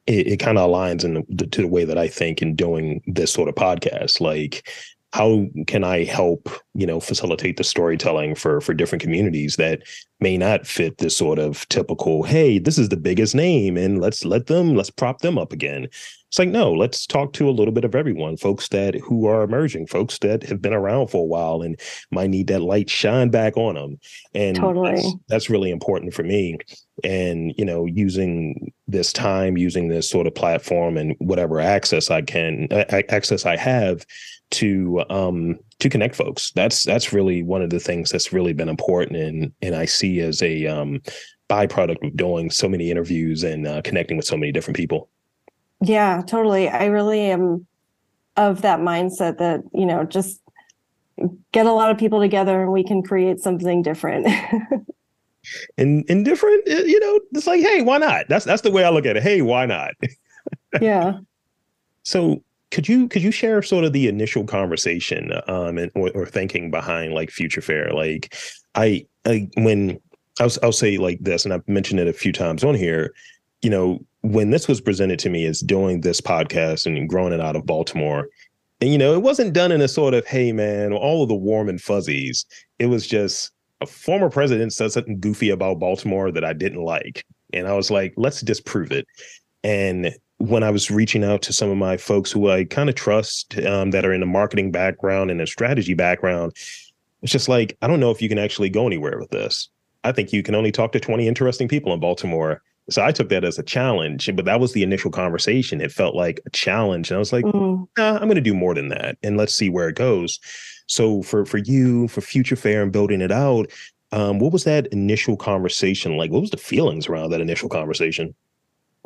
it, 0.07 0.27
it 0.27 0.37
kind 0.39 0.59
of 0.59 0.69
aligns 0.69 1.05
in 1.05 1.25
the, 1.29 1.47
to 1.47 1.63
the 1.63 1.69
way 1.69 1.85
that 1.85 1.99
i 1.99 2.09
think 2.09 2.43
in 2.43 2.57
doing 2.57 3.03
this 3.07 3.33
sort 3.33 3.49
of 3.49 3.55
podcast. 3.55 4.21
Like 4.21 4.69
how 5.13 5.47
can 5.67 5.83
I 5.83 6.05
help, 6.05 6.49
you 6.75 6.87
know, 6.87 7.01
facilitate 7.01 7.57
the 7.57 7.65
storytelling 7.65 8.37
for 8.37 8.61
for 8.61 8.75
different 8.75 9.03
communities 9.03 9.57
that 9.57 9.83
may 10.21 10.39
not 10.39 10.67
fit 10.67 10.99
this 10.99 11.17
sort 11.17 11.39
of 11.39 11.69
typical, 11.69 12.23
hey, 12.23 12.59
this 12.59 12.79
is 12.79 12.91
the 12.91 12.97
biggest 12.97 13.35
name 13.35 13.77
and 13.77 14.01
let's 14.01 14.25
let 14.25 14.47
them 14.47 14.77
let's 14.77 14.91
prop 14.91 15.21
them 15.21 15.37
up 15.37 15.53
again. 15.53 15.89
It's 16.31 16.39
like, 16.39 16.49
no, 16.49 16.73
let's 16.73 17.07
talk 17.07 17.33
to 17.33 17.49
a 17.49 17.51
little 17.51 17.75
bit 17.75 17.85
of 17.85 17.97
everyone, 17.97 18.37
folks 18.37 18.69
that 18.69 18.95
who 18.95 19.27
are 19.27 19.43
emerging, 19.43 19.89
folks 19.89 20.17
that 20.19 20.45
have 20.45 20.63
been 20.63 20.73
around 20.73 21.09
for 21.09 21.25
a 21.25 21.27
while 21.27 21.61
and 21.61 21.79
might 22.13 22.31
need 22.31 22.47
that 22.47 22.63
light 22.63 22.89
shine 22.89 23.31
back 23.31 23.57
on 23.57 23.75
them. 23.75 23.99
And 24.33 24.57
totally. 24.57 24.93
that's, 24.93 25.15
that's 25.29 25.51
really 25.51 25.73
important 25.73 26.15
for 26.15 26.23
me. 26.23 26.59
And, 27.03 27.53
you 27.59 27.65
know, 27.65 27.85
using 27.85 28.73
this 28.87 29.13
time, 29.13 29.59
using 29.59 29.89
this 29.89 30.09
sort 30.09 30.29
of 30.29 30.35
platform 30.37 30.97
and 30.97 31.17
whatever 31.19 31.59
access 31.59 32.13
I 32.13 32.23
can, 32.23 32.69
access 32.71 33.45
I 33.45 33.57
have 33.57 34.07
to 34.53 35.05
um 35.11 35.57
to 35.79 35.89
connect 35.89 36.17
folks 36.17 36.51
that's 36.57 36.83
that's 36.83 37.13
really 37.13 37.41
one 37.41 37.63
of 37.63 37.71
the 37.71 37.79
things 37.79 38.11
that's 38.11 38.33
really 38.33 38.53
been 38.53 38.69
important 38.69 39.17
and 39.17 39.53
and 39.63 39.77
i 39.77 39.85
see 39.85 40.19
as 40.19 40.43
a 40.43 40.67
um 40.67 41.01
byproduct 41.49 42.05
of 42.05 42.17
doing 42.17 42.51
so 42.51 42.69
many 42.69 42.91
interviews 42.91 43.45
and 43.45 43.65
uh, 43.65 43.81
connecting 43.83 44.17
with 44.17 44.27
so 44.27 44.37
many 44.37 44.51
different 44.51 44.77
people 44.77 45.09
yeah 45.83 46.23
totally 46.27 46.69
i 46.69 46.87
really 46.87 47.31
am 47.31 47.67
of 48.37 48.63
that 48.63 48.81
mindset 48.81 49.39
that 49.39 49.63
you 49.73 49.87
know 49.87 50.05
just 50.05 50.41
get 51.53 51.67
a 51.67 51.73
lot 51.73 51.91
of 51.91 51.99
people 51.99 52.21
together 52.21 52.63
and 52.63 52.73
we 52.73 52.85
can 52.85 53.03
create 53.03 53.41
something 53.41 53.83
different. 53.83 54.27
and 55.79 56.05
and 56.09 56.25
different, 56.25 56.67
eh, 56.69 56.83
you 56.87 57.01
know, 57.01 57.21
it's 57.33 57.47
like, 57.47 57.61
hey, 57.61 57.83
why 57.83 57.99
not? 57.99 58.27
That's 58.29 58.45
that's 58.45 58.63
the 58.63 58.71
way 58.71 58.85
I 58.85 58.91
look 58.91 59.07
at 59.07 59.17
it. 59.17 59.23
Hey, 59.23 59.43
why 59.43 59.67
not? 59.67 59.93
yeah. 60.81 61.19
So 62.03 62.43
could 62.71 62.89
you 62.89 63.09
could 63.09 63.23
you 63.23 63.31
share 63.31 63.63
sort 63.63 63.85
of 63.85 63.93
the 63.93 64.07
initial 64.07 64.45
conversation 64.45 65.33
um 65.49 65.77
and 65.77 65.91
or, 65.97 66.11
or 66.15 66.25
thinking 66.25 66.71
behind 66.71 67.13
like 67.13 67.29
future 67.29 67.61
fair 67.61 67.91
like 67.91 68.33
i 68.77 69.05
i 69.27 69.49
when 69.57 70.01
I'll, 70.39 70.53
I'll 70.63 70.71
say 70.71 70.97
like 70.97 71.19
this 71.21 71.45
and 71.45 71.53
i've 71.53 71.67
mentioned 71.69 71.99
it 71.99 72.07
a 72.07 72.13
few 72.13 72.31
times 72.31 72.63
on 72.63 72.77
here 72.77 73.13
you 73.61 73.71
know 73.71 73.99
when 74.23 74.51
this 74.51 74.69
was 74.69 74.81
presented 74.81 75.19
to 75.19 75.31
me 75.31 75.47
as 75.47 75.61
doing 75.61 76.01
this 76.01 76.21
podcast 76.21 76.87
and 76.87 77.09
growing 77.09 77.33
it 77.33 77.41
out 77.41 77.57
of 77.57 77.67
baltimore 77.67 78.29
and 78.81 78.91
you 78.91 78.99
know 78.99 79.15
it 79.15 79.23
wasn't 79.23 79.53
done 79.53 79.73
in 79.73 79.81
a 79.81 79.89
sort 79.89 80.15
of 80.15 80.27
hey 80.27 80.53
man 80.53 80.93
all 80.93 81.23
of 81.23 81.29
the 81.29 81.35
warm 81.35 81.69
and 81.69 81.81
fuzzies 81.81 82.45
it 82.79 82.87
was 82.87 83.07
just 83.07 83.51
a 83.81 83.87
former 83.87 84.29
president 84.29 84.73
said 84.73 84.93
something 84.93 85.19
goofy 85.21 85.51
about 85.51 85.79
baltimore 85.79 86.31
that 86.31 86.45
i 86.45 86.53
didn't 86.53 86.83
like 86.83 87.25
and 87.53 87.67
i 87.67 87.73
was 87.73 87.91
like 87.91 88.13
let's 88.17 88.41
disprove 88.41 88.93
it 88.93 89.07
and 89.65 90.15
when 90.41 90.63
I 90.63 90.71
was 90.71 90.91
reaching 90.91 91.23
out 91.23 91.43
to 91.43 91.53
some 91.53 91.69
of 91.69 91.77
my 91.77 91.99
folks 91.99 92.33
who 92.33 92.49
I 92.49 92.65
kind 92.65 92.89
of 92.89 92.95
trust 92.95 93.59
um, 93.59 93.91
that 93.91 94.07
are 94.07 94.13
in 94.13 94.23
a 94.23 94.27
marketing 94.27 94.73
background 94.73 95.31
and 95.31 95.39
a 95.39 95.47
strategy 95.47 95.93
background, 95.93 96.53
it's 97.23 97.31
just 97.31 97.47
like, 97.47 97.77
I 97.83 97.87
don't 97.87 98.01
know 98.01 98.11
if 98.11 98.23
you 98.23 98.29
can 98.31 98.39
actually 98.39 98.71
go 98.71 98.87
anywhere 98.87 99.19
with 99.19 99.31
this. 99.31 99.69
I 100.03 100.13
think 100.13 100.33
you 100.33 100.43
can 100.43 100.55
only 100.55 100.73
talk 100.73 100.93
to 100.93 101.01
20 101.01 101.29
interesting 101.29 101.69
people 101.69 101.93
in 101.93 102.01
Baltimore. 102.01 102.63
So 102.91 103.05
I 103.05 103.13
took 103.13 103.29
that 103.29 103.45
as 103.45 103.59
a 103.59 103.63
challenge, 103.63 104.31
but 104.35 104.45
that 104.45 104.61
was 104.61 104.73
the 104.73 104.83
initial 104.83 105.11
conversation. 105.11 105.81
It 105.81 105.93
felt 105.93 106.15
like 106.15 106.41
a 106.47 106.51
challenge. 106.51 107.11
And 107.11 107.17
I 107.17 107.19
was 107.19 107.33
like, 107.33 107.45
mm. 107.45 107.87
nah, 107.97 108.15
I'm 108.15 108.25
going 108.25 108.35
to 108.35 108.41
do 108.41 108.55
more 108.55 108.75
than 108.75 108.89
that. 108.89 109.17
And 109.23 109.37
let's 109.37 109.55
see 109.55 109.69
where 109.69 109.89
it 109.89 109.97
goes. 109.97 110.39
So 110.87 111.23
for, 111.23 111.45
for 111.45 111.59
you, 111.59 112.09
for 112.09 112.21
Future 112.21 112.57
Fair 112.57 112.83
and 112.83 112.93
building 112.93 113.21
it 113.21 113.31
out, 113.31 113.71
um, 114.13 114.39
what 114.39 114.53
was 114.53 114.65
that 114.65 114.87
initial 114.89 115.37
conversation 115.37 116.17
like? 116.17 116.31
What 116.31 116.41
was 116.41 116.51
the 116.51 116.57
feelings 116.57 117.09
around 117.09 117.31
that 117.31 117.41
initial 117.41 117.69
conversation? 117.69 118.35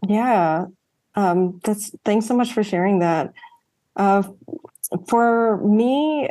Yeah, 0.08 0.66
um, 1.14 1.60
that's 1.64 1.92
thanks 2.04 2.26
so 2.26 2.34
much 2.34 2.52
for 2.52 2.64
sharing 2.64 3.00
that. 3.00 3.32
Uh, 3.96 4.22
for 5.08 5.58
me, 5.58 6.30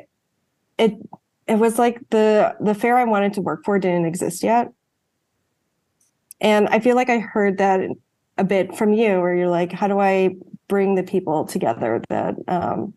it 0.78 0.96
it 1.48 1.56
was 1.56 1.78
like 1.78 2.02
the 2.10 2.56
the 2.60 2.74
fair 2.74 2.98
I 2.98 3.06
wanted 3.06 3.34
to 3.34 3.42
work 3.42 3.64
for 3.64 3.78
didn't 3.80 4.06
exist 4.06 4.44
yet, 4.44 4.72
and 6.44 6.68
I 6.70 6.80
feel 6.80 6.96
like 6.96 7.10
I 7.10 7.18
heard 7.18 7.58
that 7.58 7.82
a 8.38 8.44
bit 8.44 8.76
from 8.76 8.94
you, 8.94 9.20
where 9.20 9.34
you're 9.34 9.50
like, 9.50 9.72
how 9.72 9.88
do 9.88 10.00
I 10.00 10.36
bring 10.68 10.96
the 10.96 11.04
people 11.04 11.46
together 11.46 12.02
that 12.10 12.36
um, 12.48 12.94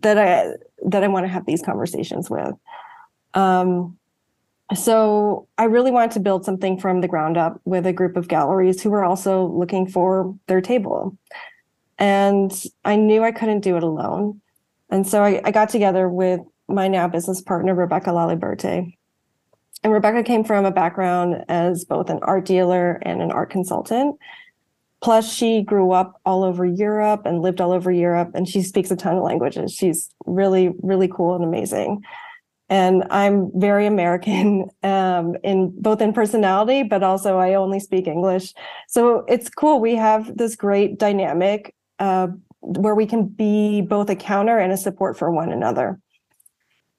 that 0.00 0.18
I 0.18 0.54
that 0.86 1.04
I 1.04 1.08
want 1.08 1.24
to 1.24 1.28
have 1.28 1.46
these 1.46 1.62
conversations 1.62 2.30
with. 2.30 2.54
Um, 3.34 3.96
so 4.74 5.48
I 5.56 5.64
really 5.64 5.90
wanted 5.90 6.12
to 6.12 6.20
build 6.20 6.44
something 6.44 6.78
from 6.78 7.00
the 7.00 7.08
ground 7.08 7.36
up 7.36 7.60
with 7.64 7.86
a 7.86 7.92
group 7.92 8.16
of 8.16 8.28
galleries 8.28 8.82
who 8.82 8.90
were 8.90 9.04
also 9.04 9.46
looking 9.46 9.86
for 9.86 10.34
their 10.46 10.60
table. 10.60 11.16
And 11.98 12.52
I 12.84 12.96
knew 12.96 13.24
I 13.24 13.32
couldn't 13.32 13.60
do 13.60 13.76
it 13.76 13.82
alone. 13.82 14.40
And 14.90 15.06
so 15.06 15.22
I, 15.22 15.40
I 15.44 15.50
got 15.50 15.70
together 15.70 16.08
with 16.08 16.40
my 16.68 16.86
now 16.86 17.08
business 17.08 17.40
partner, 17.40 17.74
Rebecca 17.74 18.10
Laliberte. 18.10 18.94
And 19.82 19.92
Rebecca 19.92 20.22
came 20.22 20.44
from 20.44 20.64
a 20.64 20.70
background 20.70 21.44
as 21.48 21.84
both 21.84 22.10
an 22.10 22.18
art 22.22 22.44
dealer 22.44 23.00
and 23.02 23.22
an 23.22 23.30
art 23.30 23.50
consultant. 23.50 24.16
Plus, 25.00 25.32
she 25.32 25.62
grew 25.62 25.92
up 25.92 26.20
all 26.26 26.42
over 26.42 26.66
Europe 26.66 27.22
and 27.24 27.40
lived 27.40 27.60
all 27.60 27.70
over 27.70 27.92
Europe, 27.92 28.32
and 28.34 28.48
she 28.48 28.62
speaks 28.62 28.90
a 28.90 28.96
ton 28.96 29.16
of 29.16 29.22
languages. 29.22 29.72
She's 29.72 30.10
really, 30.26 30.74
really 30.82 31.06
cool 31.06 31.36
and 31.36 31.44
amazing 31.44 32.02
and 32.68 33.04
I'm 33.10 33.50
very 33.54 33.86
American 33.86 34.68
um, 34.82 35.36
in 35.42 35.72
both 35.80 36.00
in 36.00 36.12
personality, 36.12 36.82
but 36.82 37.02
also 37.02 37.38
I 37.38 37.54
only 37.54 37.80
speak 37.80 38.06
English. 38.06 38.54
So 38.88 39.24
it's 39.28 39.48
cool. 39.48 39.80
We 39.80 39.96
have 39.96 40.36
this 40.36 40.56
great 40.56 40.98
dynamic 40.98 41.74
uh, 41.98 42.28
where 42.60 42.94
we 42.94 43.06
can 43.06 43.26
be 43.26 43.80
both 43.80 44.10
a 44.10 44.16
counter 44.16 44.58
and 44.58 44.72
a 44.72 44.76
support 44.76 45.16
for 45.16 45.30
one 45.30 45.52
another. 45.52 45.98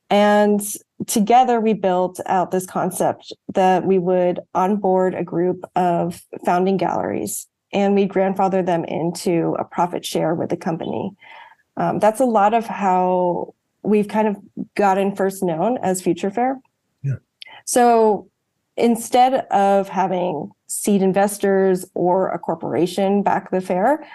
And 0.09 0.61
together 1.07 1.59
we 1.59 1.73
built 1.73 2.19
out 2.25 2.51
this 2.51 2.65
concept 2.65 3.33
that 3.53 3.85
we 3.85 3.99
would 3.99 4.39
onboard 4.53 5.13
a 5.13 5.23
group 5.23 5.63
of 5.75 6.21
founding 6.45 6.77
galleries 6.77 7.47
and 7.71 7.93
we 7.93 8.05
grandfather 8.05 8.63
them 8.63 8.83
into 8.85 9.55
a 9.59 9.63
profit 9.63 10.05
share 10.05 10.33
with 10.33 10.49
the 10.49 10.57
company. 10.57 11.11
Um, 11.77 11.99
that's 11.99 12.19
a 12.19 12.25
lot 12.25 12.53
of 12.53 12.65
how 12.65 13.53
we've 13.83 14.07
kind 14.07 14.27
of 14.27 14.37
gotten 14.75 15.15
first 15.15 15.43
known 15.43 15.77
as 15.77 16.01
Future 16.01 16.31
Fair. 16.31 16.59
Yeah. 17.03 17.17
So 17.65 18.29
instead 18.75 19.45
of 19.51 19.89
having 19.89 20.51
seed 20.67 21.01
investors 21.01 21.85
or 21.93 22.29
a 22.29 22.39
corporation 22.39 23.21
back 23.23 23.51
the 23.51 23.61
fair, 23.61 24.05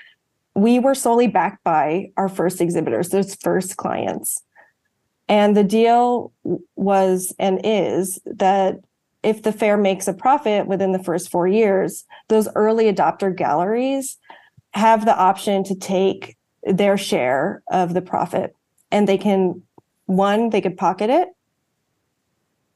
we 0.54 0.78
were 0.78 0.94
solely 0.94 1.26
backed 1.26 1.62
by 1.64 2.10
our 2.16 2.28
first 2.28 2.60
exhibitors, 2.60 3.08
those 3.08 3.34
first 3.36 3.76
clients. 3.76 4.42
And 5.28 5.56
the 5.56 5.64
deal 5.64 6.32
was 6.76 7.34
and 7.38 7.60
is 7.64 8.18
that 8.26 8.80
if 9.22 9.42
the 9.42 9.52
fair 9.52 9.76
makes 9.76 10.06
a 10.06 10.12
profit 10.12 10.66
within 10.66 10.92
the 10.92 11.02
first 11.02 11.30
four 11.30 11.48
years, 11.48 12.04
those 12.28 12.48
early 12.54 12.92
adopter 12.92 13.34
galleries 13.34 14.18
have 14.72 15.04
the 15.04 15.16
option 15.16 15.64
to 15.64 15.74
take 15.74 16.36
their 16.64 16.98
share 16.98 17.62
of 17.70 17.94
the 17.94 18.02
profit. 18.02 18.54
And 18.90 19.08
they 19.08 19.18
can 19.18 19.62
one 20.06 20.50
they 20.50 20.60
could 20.60 20.76
pocket 20.76 21.08
it. 21.08 21.28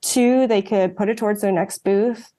Two 0.00 0.46
they 0.46 0.62
could 0.62 0.96
put 0.96 1.10
it 1.10 1.18
towards 1.18 1.42
their 1.42 1.52
next 1.52 1.78
booth. 1.84 2.32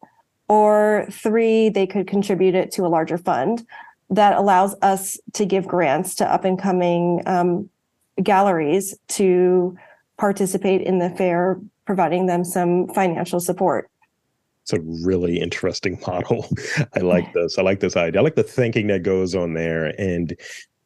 Or 0.47 1.05
three 1.11 1.69
they 1.69 1.85
could 1.85 2.07
contribute 2.07 2.55
it 2.55 2.71
to 2.71 2.85
a 2.85 2.89
larger 2.89 3.19
fund 3.19 3.65
that 4.09 4.35
allows 4.35 4.75
us 4.81 5.19
to 5.33 5.45
give 5.45 5.67
grants 5.67 6.15
to 6.15 6.33
up 6.33 6.43
and 6.43 6.59
coming 6.59 7.21
um, 7.27 7.69
galleries 8.23 8.97
to 9.09 9.77
participate 10.19 10.81
in 10.81 10.99
the 10.99 11.09
fair 11.11 11.59
providing 11.85 12.27
them 12.27 12.43
some 12.43 12.87
financial 12.89 13.39
support 13.39 13.89
it's 14.69 14.73
a 14.73 15.05
really 15.05 15.39
interesting 15.39 15.99
model. 16.07 16.47
I 16.95 16.99
like 16.99 17.33
this. 17.33 17.57
I 17.57 17.63
like 17.63 17.79
this 17.79 17.97
idea. 17.97 18.21
I 18.21 18.23
like 18.23 18.35
the 18.35 18.43
thinking 18.43 18.87
that 18.87 19.01
goes 19.01 19.33
on 19.33 19.53
there. 19.55 19.99
And 19.99 20.39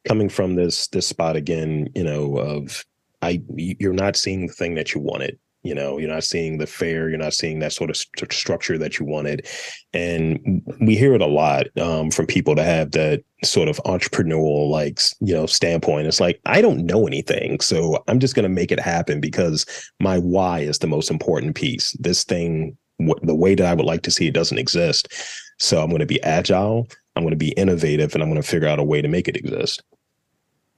coming 0.06 0.28
from 0.28 0.54
this 0.54 0.88
this 0.88 1.06
spot 1.06 1.36
again, 1.36 1.88
you 1.94 2.04
know, 2.04 2.38
of 2.38 2.84
I 3.20 3.42
you're 3.56 3.92
not 3.92 4.16
seeing 4.16 4.46
the 4.46 4.52
thing 4.52 4.74
that 4.76 4.94
you 4.94 5.00
wanted. 5.00 5.38
You 5.64 5.74
know, 5.74 5.98
you're 5.98 6.10
not 6.10 6.24
seeing 6.24 6.58
the 6.58 6.66
fair. 6.66 7.08
You're 7.08 7.18
not 7.18 7.34
seeing 7.34 7.58
that 7.58 7.72
sort 7.72 7.90
of 7.90 7.96
st- 7.96 8.32
structure 8.32 8.78
that 8.78 8.98
you 8.98 9.06
wanted, 9.06 9.46
and 9.92 10.62
we 10.80 10.94
hear 10.94 11.14
it 11.14 11.20
a 11.20 11.26
lot 11.26 11.66
um, 11.78 12.10
from 12.10 12.26
people 12.26 12.54
that 12.54 12.64
have 12.64 12.92
that 12.92 13.24
sort 13.42 13.68
of 13.68 13.80
entrepreneurial 13.84 14.70
like 14.70 15.00
you 15.20 15.34
know 15.34 15.46
standpoint. 15.46 16.06
It's 16.06 16.20
like 16.20 16.40
I 16.46 16.60
don't 16.60 16.86
know 16.86 17.06
anything, 17.06 17.60
so 17.60 18.04
I'm 18.06 18.20
just 18.20 18.34
going 18.34 18.44
to 18.44 18.48
make 18.48 18.70
it 18.70 18.80
happen 18.80 19.20
because 19.20 19.66
my 19.98 20.18
why 20.18 20.60
is 20.60 20.78
the 20.78 20.86
most 20.86 21.10
important 21.10 21.56
piece. 21.56 21.92
This 21.98 22.24
thing, 22.24 22.76
w- 23.00 23.18
the 23.22 23.34
way 23.34 23.54
that 23.54 23.66
I 23.66 23.74
would 23.74 23.86
like 23.86 24.02
to 24.02 24.10
see 24.10 24.28
it, 24.28 24.34
doesn't 24.34 24.58
exist. 24.58 25.12
So 25.58 25.82
I'm 25.82 25.88
going 25.88 26.00
to 26.00 26.06
be 26.06 26.22
agile. 26.22 26.86
I'm 27.16 27.22
going 27.22 27.30
to 27.32 27.36
be 27.36 27.52
innovative, 27.52 28.14
and 28.14 28.22
I'm 28.22 28.28
going 28.28 28.40
to 28.40 28.48
figure 28.48 28.68
out 28.68 28.78
a 28.78 28.84
way 28.84 29.00
to 29.00 29.08
make 29.08 29.28
it 29.28 29.36
exist. 29.36 29.82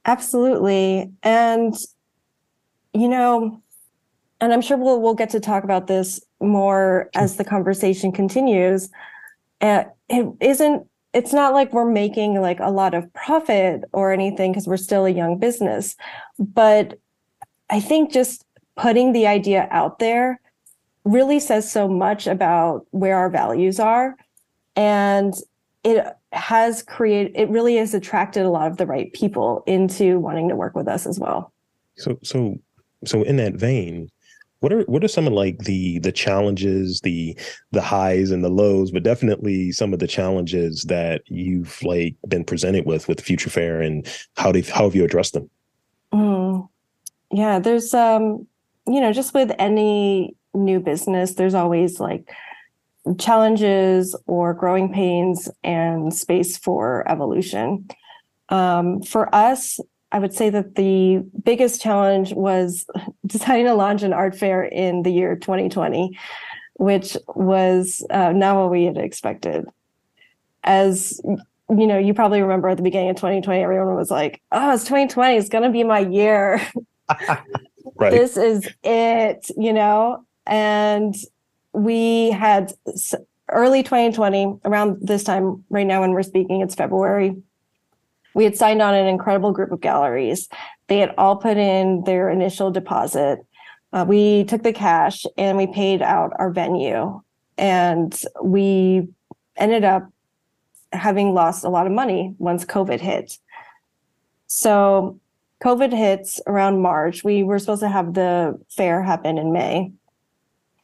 Absolutely. 0.06 1.10
And, 1.24 1.74
you 2.94 3.08
know, 3.08 3.60
and 4.40 4.52
I'm 4.52 4.60
sure 4.60 4.76
we'll, 4.76 5.00
we'll 5.00 5.14
get 5.14 5.30
to 5.30 5.40
talk 5.40 5.64
about 5.64 5.86
this 5.86 6.20
more 6.40 7.10
as 7.14 7.36
the 7.36 7.44
conversation 7.44 8.12
continues. 8.12 8.90
Uh, 9.60 9.84
it 10.08 10.26
isn't, 10.40 10.86
it's 11.12 11.32
not 11.32 11.54
like 11.54 11.72
we're 11.72 11.90
making 11.90 12.40
like 12.40 12.60
a 12.60 12.70
lot 12.70 12.94
of 12.94 13.10
profit 13.14 13.84
or 13.92 14.12
anything 14.12 14.52
because 14.52 14.66
we're 14.66 14.76
still 14.76 15.06
a 15.06 15.10
young 15.10 15.38
business. 15.38 15.96
But 16.38 16.98
I 17.70 17.80
think 17.80 18.12
just 18.12 18.44
putting 18.76 19.12
the 19.12 19.26
idea 19.26 19.68
out 19.70 19.98
there 19.98 20.40
really 21.04 21.40
says 21.40 21.70
so 21.70 21.88
much 21.88 22.26
about 22.26 22.86
where 22.90 23.16
our 23.16 23.30
values 23.30 23.80
are. 23.80 24.16
And 24.74 25.34
it 25.82 26.04
has 26.32 26.82
created 26.82 27.32
it 27.34 27.48
really 27.48 27.76
has 27.76 27.94
attracted 27.94 28.44
a 28.44 28.50
lot 28.50 28.70
of 28.70 28.76
the 28.76 28.86
right 28.86 29.12
people 29.12 29.62
into 29.66 30.18
wanting 30.18 30.48
to 30.48 30.56
work 30.56 30.74
with 30.74 30.86
us 30.86 31.06
as 31.06 31.18
well 31.18 31.52
so 31.96 32.18
so 32.22 32.58
so 33.04 33.22
in 33.22 33.36
that 33.36 33.54
vein 33.54 34.10
what 34.60 34.72
are 34.72 34.82
what 34.82 35.04
are 35.04 35.08
some 35.08 35.26
of 35.26 35.32
like 35.32 35.58
the 35.60 35.98
the 36.00 36.12
challenges 36.12 37.00
the 37.02 37.38
the 37.72 37.82
highs 37.82 38.30
and 38.30 38.42
the 38.42 38.48
lows 38.48 38.90
but 38.90 39.02
definitely 39.02 39.72
some 39.72 39.92
of 39.92 39.98
the 39.98 40.06
challenges 40.06 40.82
that 40.84 41.22
you've 41.26 41.82
like 41.82 42.16
been 42.28 42.44
presented 42.44 42.86
with 42.86 43.08
with 43.08 43.20
future 43.20 43.50
fair 43.50 43.80
and 43.80 44.06
how 44.36 44.50
do 44.50 44.62
how 44.72 44.84
have 44.84 44.94
you 44.94 45.04
addressed 45.04 45.34
them 45.34 45.48
mm, 46.12 46.68
yeah 47.30 47.58
there's 47.58 47.92
um 47.94 48.46
you 48.86 49.00
know 49.00 49.12
just 49.12 49.34
with 49.34 49.52
any 49.58 50.34
new 50.54 50.80
business 50.80 51.34
there's 51.34 51.54
always 51.54 52.00
like 52.00 52.28
challenges 53.18 54.16
or 54.26 54.52
growing 54.52 54.92
pains 54.92 55.48
and 55.62 56.12
space 56.12 56.58
for 56.58 57.08
evolution. 57.10 57.88
Um, 58.48 59.02
for 59.02 59.32
us, 59.34 59.80
I 60.12 60.18
would 60.18 60.32
say 60.32 60.50
that 60.50 60.76
the 60.76 61.24
biggest 61.42 61.82
challenge 61.82 62.32
was 62.32 62.86
deciding 63.26 63.66
to 63.66 63.74
launch 63.74 64.02
an 64.02 64.12
art 64.12 64.36
fair 64.36 64.62
in 64.64 65.02
the 65.02 65.10
year 65.10 65.36
2020, 65.36 66.16
which 66.74 67.16
was 67.34 68.04
uh, 68.10 68.32
not 68.32 68.56
what 68.56 68.70
we 68.70 68.84
had 68.84 68.96
expected. 68.96 69.66
As 70.64 71.20
you 71.24 71.86
know, 71.86 71.98
you 71.98 72.14
probably 72.14 72.40
remember 72.40 72.68
at 72.68 72.76
the 72.76 72.82
beginning 72.82 73.10
of 73.10 73.16
2020, 73.16 73.62
everyone 73.62 73.94
was 73.96 74.10
like, 74.10 74.40
"Oh, 74.52 74.72
it's 74.72 74.84
2020. 74.84 75.36
It's 75.36 75.48
going 75.48 75.64
to 75.64 75.70
be 75.70 75.84
my 75.84 76.00
year. 76.00 76.60
right. 77.96 78.10
This 78.10 78.36
is 78.36 78.68
it." 78.82 79.50
You 79.56 79.72
know, 79.72 80.24
and 80.46 81.14
we 81.72 82.30
had 82.30 82.72
early 83.48 83.82
2020, 83.82 84.60
around 84.64 84.98
this 85.00 85.24
time, 85.24 85.64
right 85.70 85.86
now 85.86 86.00
when 86.00 86.12
we're 86.12 86.22
speaking, 86.22 86.60
it's 86.60 86.74
February. 86.74 87.36
We 88.36 88.44
had 88.44 88.54
signed 88.54 88.82
on 88.82 88.92
an 88.92 89.06
incredible 89.06 89.50
group 89.52 89.72
of 89.72 89.80
galleries. 89.80 90.50
They 90.88 90.98
had 90.98 91.14
all 91.16 91.36
put 91.36 91.56
in 91.56 92.04
their 92.04 92.28
initial 92.28 92.70
deposit. 92.70 93.38
Uh, 93.94 94.04
we 94.06 94.44
took 94.44 94.62
the 94.62 94.74
cash 94.74 95.24
and 95.38 95.56
we 95.56 95.66
paid 95.66 96.02
out 96.02 96.34
our 96.38 96.50
venue. 96.50 97.22
And 97.56 98.14
we 98.44 99.08
ended 99.56 99.84
up 99.84 100.12
having 100.92 101.32
lost 101.32 101.64
a 101.64 101.70
lot 101.70 101.86
of 101.86 101.94
money 101.94 102.34
once 102.36 102.66
COVID 102.66 103.00
hit. 103.00 103.38
So 104.48 105.18
COVID 105.64 105.96
hits 105.96 106.38
around 106.46 106.82
March. 106.82 107.24
We 107.24 107.42
were 107.42 107.58
supposed 107.58 107.80
to 107.80 107.88
have 107.88 108.12
the 108.12 108.60
fair 108.68 109.02
happen 109.02 109.38
in 109.38 109.50
May. 109.50 109.92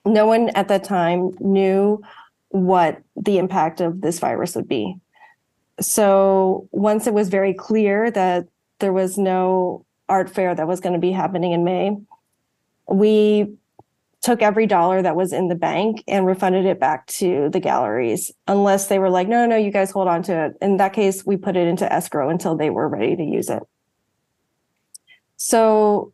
No 0.07 0.25
one 0.25 0.49
at 0.55 0.69
that 0.69 0.85
time 0.85 1.33
knew 1.39 2.03
what 2.49 3.03
the 3.15 3.37
impact 3.37 3.83
of 3.83 4.01
this 4.01 4.21
virus 4.21 4.57
would 4.57 4.69
be. 4.69 4.97
So 5.83 6.69
once 6.71 7.07
it 7.07 7.15
was 7.15 7.29
very 7.29 7.53
clear 7.53 8.11
that 8.11 8.47
there 8.79 8.93
was 8.93 9.19
no 9.19 9.85
art 10.09 10.31
fair 10.31 10.55
that 10.55 10.67
was 10.67 10.81
going 10.81 10.95
to 10.95 10.99
be 10.99 11.13
happening 11.13 11.53
in 11.53 11.65
May, 11.65 11.97
we 12.89 13.55
took 14.21 14.41
every 14.41 14.67
dollar 14.67 15.03
that 15.03 15.17
was 15.17 15.33
in 15.33 15.49
the 15.49 15.55
bank 15.55 16.05
and 16.07 16.25
refunded 16.27 16.65
it 16.65 16.79
back 16.79 17.07
to 17.09 17.49
the 17.51 17.59
galleries, 17.59 18.31
unless 18.47 18.87
they 18.87 19.01
were 19.01 19.11
like, 19.11 19.27
no, 19.27 19.47
no, 19.47 19.57
you 19.57 19.73
guys 19.73 19.91
hold 19.91 20.07
on 20.07 20.23
to 20.23 20.47
it. 20.47 20.57
In 20.63 20.77
that 20.77 20.93
case, 20.93 21.27
we 21.27 21.37
put 21.37 21.57
it 21.57 21.67
into 21.67 21.93
escrow 21.93 22.29
until 22.29 22.57
they 22.57 22.71
were 22.71 22.89
ready 22.89 23.17
to 23.17 23.25
use 23.25 23.51
it. 23.51 23.63
So 25.37 26.13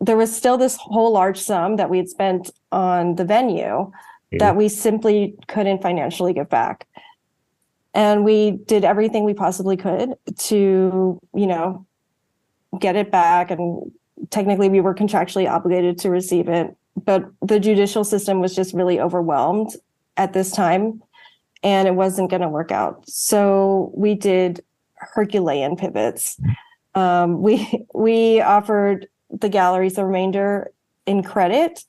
there 0.00 0.16
was 0.16 0.34
still 0.34 0.56
this 0.56 0.76
whole 0.76 1.12
large 1.12 1.40
sum 1.40 1.76
that 1.76 1.90
we 1.90 1.96
had 1.96 2.08
spent 2.08 2.50
on 2.70 3.16
the 3.16 3.24
venue 3.24 3.64
mm-hmm. 3.64 4.38
that 4.38 4.54
we 4.54 4.68
simply 4.68 5.34
couldn't 5.48 5.82
financially 5.82 6.32
give 6.32 6.48
back. 6.48 6.86
And 7.98 8.24
we 8.24 8.52
did 8.52 8.84
everything 8.84 9.24
we 9.24 9.34
possibly 9.34 9.76
could 9.76 10.14
to, 10.36 11.20
you 11.34 11.46
know, 11.48 11.84
get 12.78 12.94
it 12.94 13.10
back. 13.10 13.50
And 13.50 13.90
technically, 14.30 14.68
we 14.68 14.80
were 14.80 14.94
contractually 14.94 15.50
obligated 15.50 15.98
to 15.98 16.10
receive 16.10 16.48
it. 16.48 16.76
But 16.96 17.28
the 17.42 17.58
judicial 17.58 18.04
system 18.04 18.38
was 18.38 18.54
just 18.54 18.72
really 18.72 19.00
overwhelmed 19.00 19.72
at 20.16 20.32
this 20.32 20.52
time 20.52 21.02
and 21.64 21.88
it 21.88 21.96
wasn't 21.96 22.30
going 22.30 22.42
to 22.42 22.48
work 22.48 22.70
out. 22.70 23.02
So 23.08 23.90
we 23.96 24.14
did 24.14 24.62
Herculean 24.94 25.74
pivots. 25.74 26.40
Um, 26.94 27.42
we 27.42 27.84
we 27.94 28.40
offered 28.40 29.08
the 29.28 29.48
galleries 29.48 29.94
the 29.94 30.04
remainder 30.04 30.70
in 31.04 31.24
credit 31.24 31.84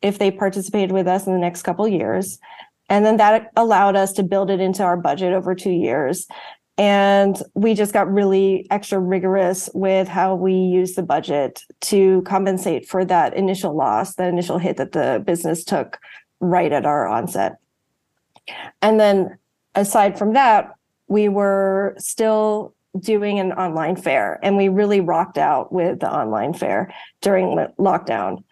if 0.00 0.18
they 0.18 0.30
participated 0.30 0.92
with 0.92 1.06
us 1.06 1.26
in 1.26 1.34
the 1.34 1.38
next 1.38 1.64
couple 1.64 1.86
years. 1.86 2.38
And 2.90 3.06
then 3.06 3.16
that 3.18 3.50
allowed 3.56 3.96
us 3.96 4.12
to 4.14 4.22
build 4.22 4.50
it 4.50 4.60
into 4.60 4.82
our 4.82 4.96
budget 4.96 5.32
over 5.32 5.54
two 5.54 5.70
years. 5.70 6.26
And 6.76 7.40
we 7.54 7.74
just 7.74 7.92
got 7.92 8.10
really 8.10 8.66
extra 8.70 8.98
rigorous 8.98 9.70
with 9.74 10.08
how 10.08 10.34
we 10.34 10.54
use 10.54 10.94
the 10.94 11.02
budget 11.02 11.62
to 11.82 12.22
compensate 12.22 12.88
for 12.88 13.04
that 13.04 13.34
initial 13.34 13.76
loss, 13.76 14.14
that 14.16 14.28
initial 14.28 14.58
hit 14.58 14.76
that 14.78 14.92
the 14.92 15.22
business 15.24 15.62
took 15.62 15.98
right 16.40 16.72
at 16.72 16.86
our 16.86 17.06
onset. 17.06 17.58
And 18.82 18.98
then 18.98 19.38
aside 19.74 20.18
from 20.18 20.32
that, 20.32 20.74
we 21.06 21.28
were 21.28 21.94
still 21.98 22.74
doing 22.98 23.38
an 23.38 23.52
online 23.52 23.94
fair 23.94 24.40
and 24.42 24.56
we 24.56 24.68
really 24.68 25.00
rocked 25.00 25.38
out 25.38 25.72
with 25.72 26.00
the 26.00 26.12
online 26.12 26.52
fair 26.52 26.92
during 27.20 27.56
lockdown 27.78 28.42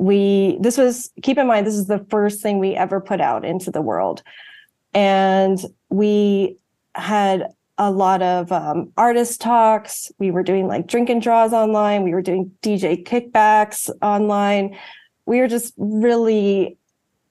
we 0.00 0.56
this 0.60 0.78
was 0.78 1.10
keep 1.22 1.36
in 1.36 1.46
mind 1.46 1.66
this 1.66 1.74
is 1.74 1.86
the 1.86 2.04
first 2.08 2.40
thing 2.40 2.58
we 2.58 2.74
ever 2.74 3.00
put 3.00 3.20
out 3.20 3.44
into 3.44 3.70
the 3.70 3.82
world. 3.82 4.22
And 4.94 5.58
we 5.90 6.56
had 6.94 7.48
a 7.76 7.90
lot 7.90 8.22
of 8.22 8.50
um, 8.50 8.92
artist 8.96 9.40
talks. 9.40 10.10
We 10.18 10.30
were 10.30 10.42
doing 10.42 10.66
like 10.66 10.86
drink 10.86 11.10
and 11.10 11.20
draws 11.20 11.52
online. 11.52 12.02
We 12.02 12.14
were 12.14 12.22
doing 12.22 12.50
dj 12.62 13.04
kickbacks 13.04 13.90
online. 14.00 14.76
We 15.26 15.40
were 15.40 15.48
just 15.48 15.74
really 15.76 16.78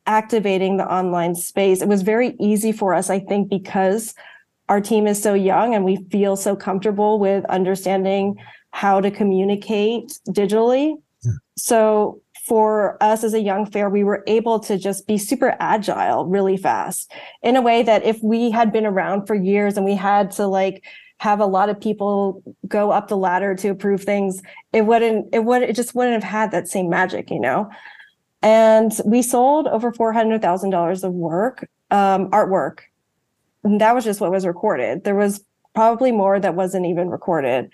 activating 0.06 0.78
the 0.78 0.92
online 0.92 1.36
space. 1.36 1.82
It 1.82 1.88
was 1.88 2.04
very 2.04 2.36
easy 2.40 2.72
for 2.72 2.94
us 2.94 3.10
i 3.10 3.20
think 3.20 3.50
because 3.50 4.16
our 4.70 4.80
team 4.80 5.08
is 5.08 5.22
so 5.22 5.34
young 5.34 5.74
and 5.74 5.84
we 5.84 5.98
feel 6.12 6.36
so 6.36 6.56
comfortable 6.56 7.20
with 7.20 7.44
understanding 7.46 8.36
how 8.72 9.02
to 9.02 9.10
communicate 9.10 10.12
digitally. 10.30 10.96
Yeah. 11.24 11.32
So 11.58 12.22
for 12.50 13.02
us 13.02 13.24
as 13.24 13.34
a 13.34 13.40
young 13.40 13.66
fair, 13.66 13.90
we 13.90 14.04
were 14.04 14.24
able 14.28 14.60
to 14.60 14.78
just 14.78 15.08
be 15.08 15.18
super 15.18 15.56
agile 15.60 16.26
really 16.26 16.58
fast 16.58 17.12
in 17.42 17.56
a 17.56 17.62
way 17.62 17.84
that 17.84 18.04
if 18.04 18.22
we 18.22 18.52
had 18.52 18.74
been 18.74 18.86
around 18.86 19.28
for 19.28 19.36
years 19.36 19.78
and 19.78 19.86
we 19.86 19.96
had 19.96 20.32
to 20.32 20.48
like 20.48 20.84
have 21.20 21.40
a 21.40 21.46
lot 21.46 21.70
of 21.70 21.80
people 21.80 22.44
go 22.68 22.92
up 22.92 23.08
the 23.08 23.18
ladder 23.18 23.56
to 23.56 23.70
approve 23.70 24.04
things, 24.04 24.42
it 24.74 24.82
wouldn't, 24.82 25.28
it 25.34 25.46
would, 25.46 25.62
it 25.62 25.76
just 25.76 25.96
wouldn't 25.96 26.22
have 26.22 26.30
had 26.30 26.52
that 26.52 26.68
same 26.68 26.90
magic, 26.90 27.30
you 27.30 27.40
know? 27.40 27.70
And 28.42 28.92
we 29.06 29.22
sold 29.22 29.68
over 29.68 29.92
$400,000 29.92 31.04
of 31.04 31.14
work, 31.14 31.70
um, 31.92 32.30
artwork 32.32 32.80
and 33.64 33.82
that 33.82 33.94
was 33.94 34.04
just 34.04 34.22
what 34.22 34.32
was 34.32 34.46
recorded. 34.46 35.04
There 35.04 35.16
was 35.16 35.44
probably 35.74 36.12
more 36.12 36.40
that 36.40 36.56
wasn't 36.56 36.86
even 36.86 37.10
recorded. 37.10 37.70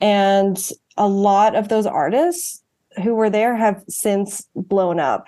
And 0.00 0.58
a 0.96 1.08
lot 1.08 1.54
of 1.54 1.68
those 1.68 1.86
artists 1.86 2.61
who 3.02 3.14
were 3.14 3.30
there 3.30 3.56
have 3.56 3.82
since 3.88 4.46
blown 4.54 5.00
up. 5.00 5.26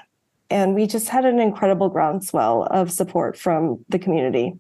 And 0.50 0.74
we 0.74 0.86
just 0.86 1.08
had 1.08 1.24
an 1.24 1.40
incredible 1.40 1.88
groundswell 1.88 2.64
of 2.64 2.90
support 2.90 3.36
from 3.38 3.84
the 3.88 3.98
community. 3.98 4.52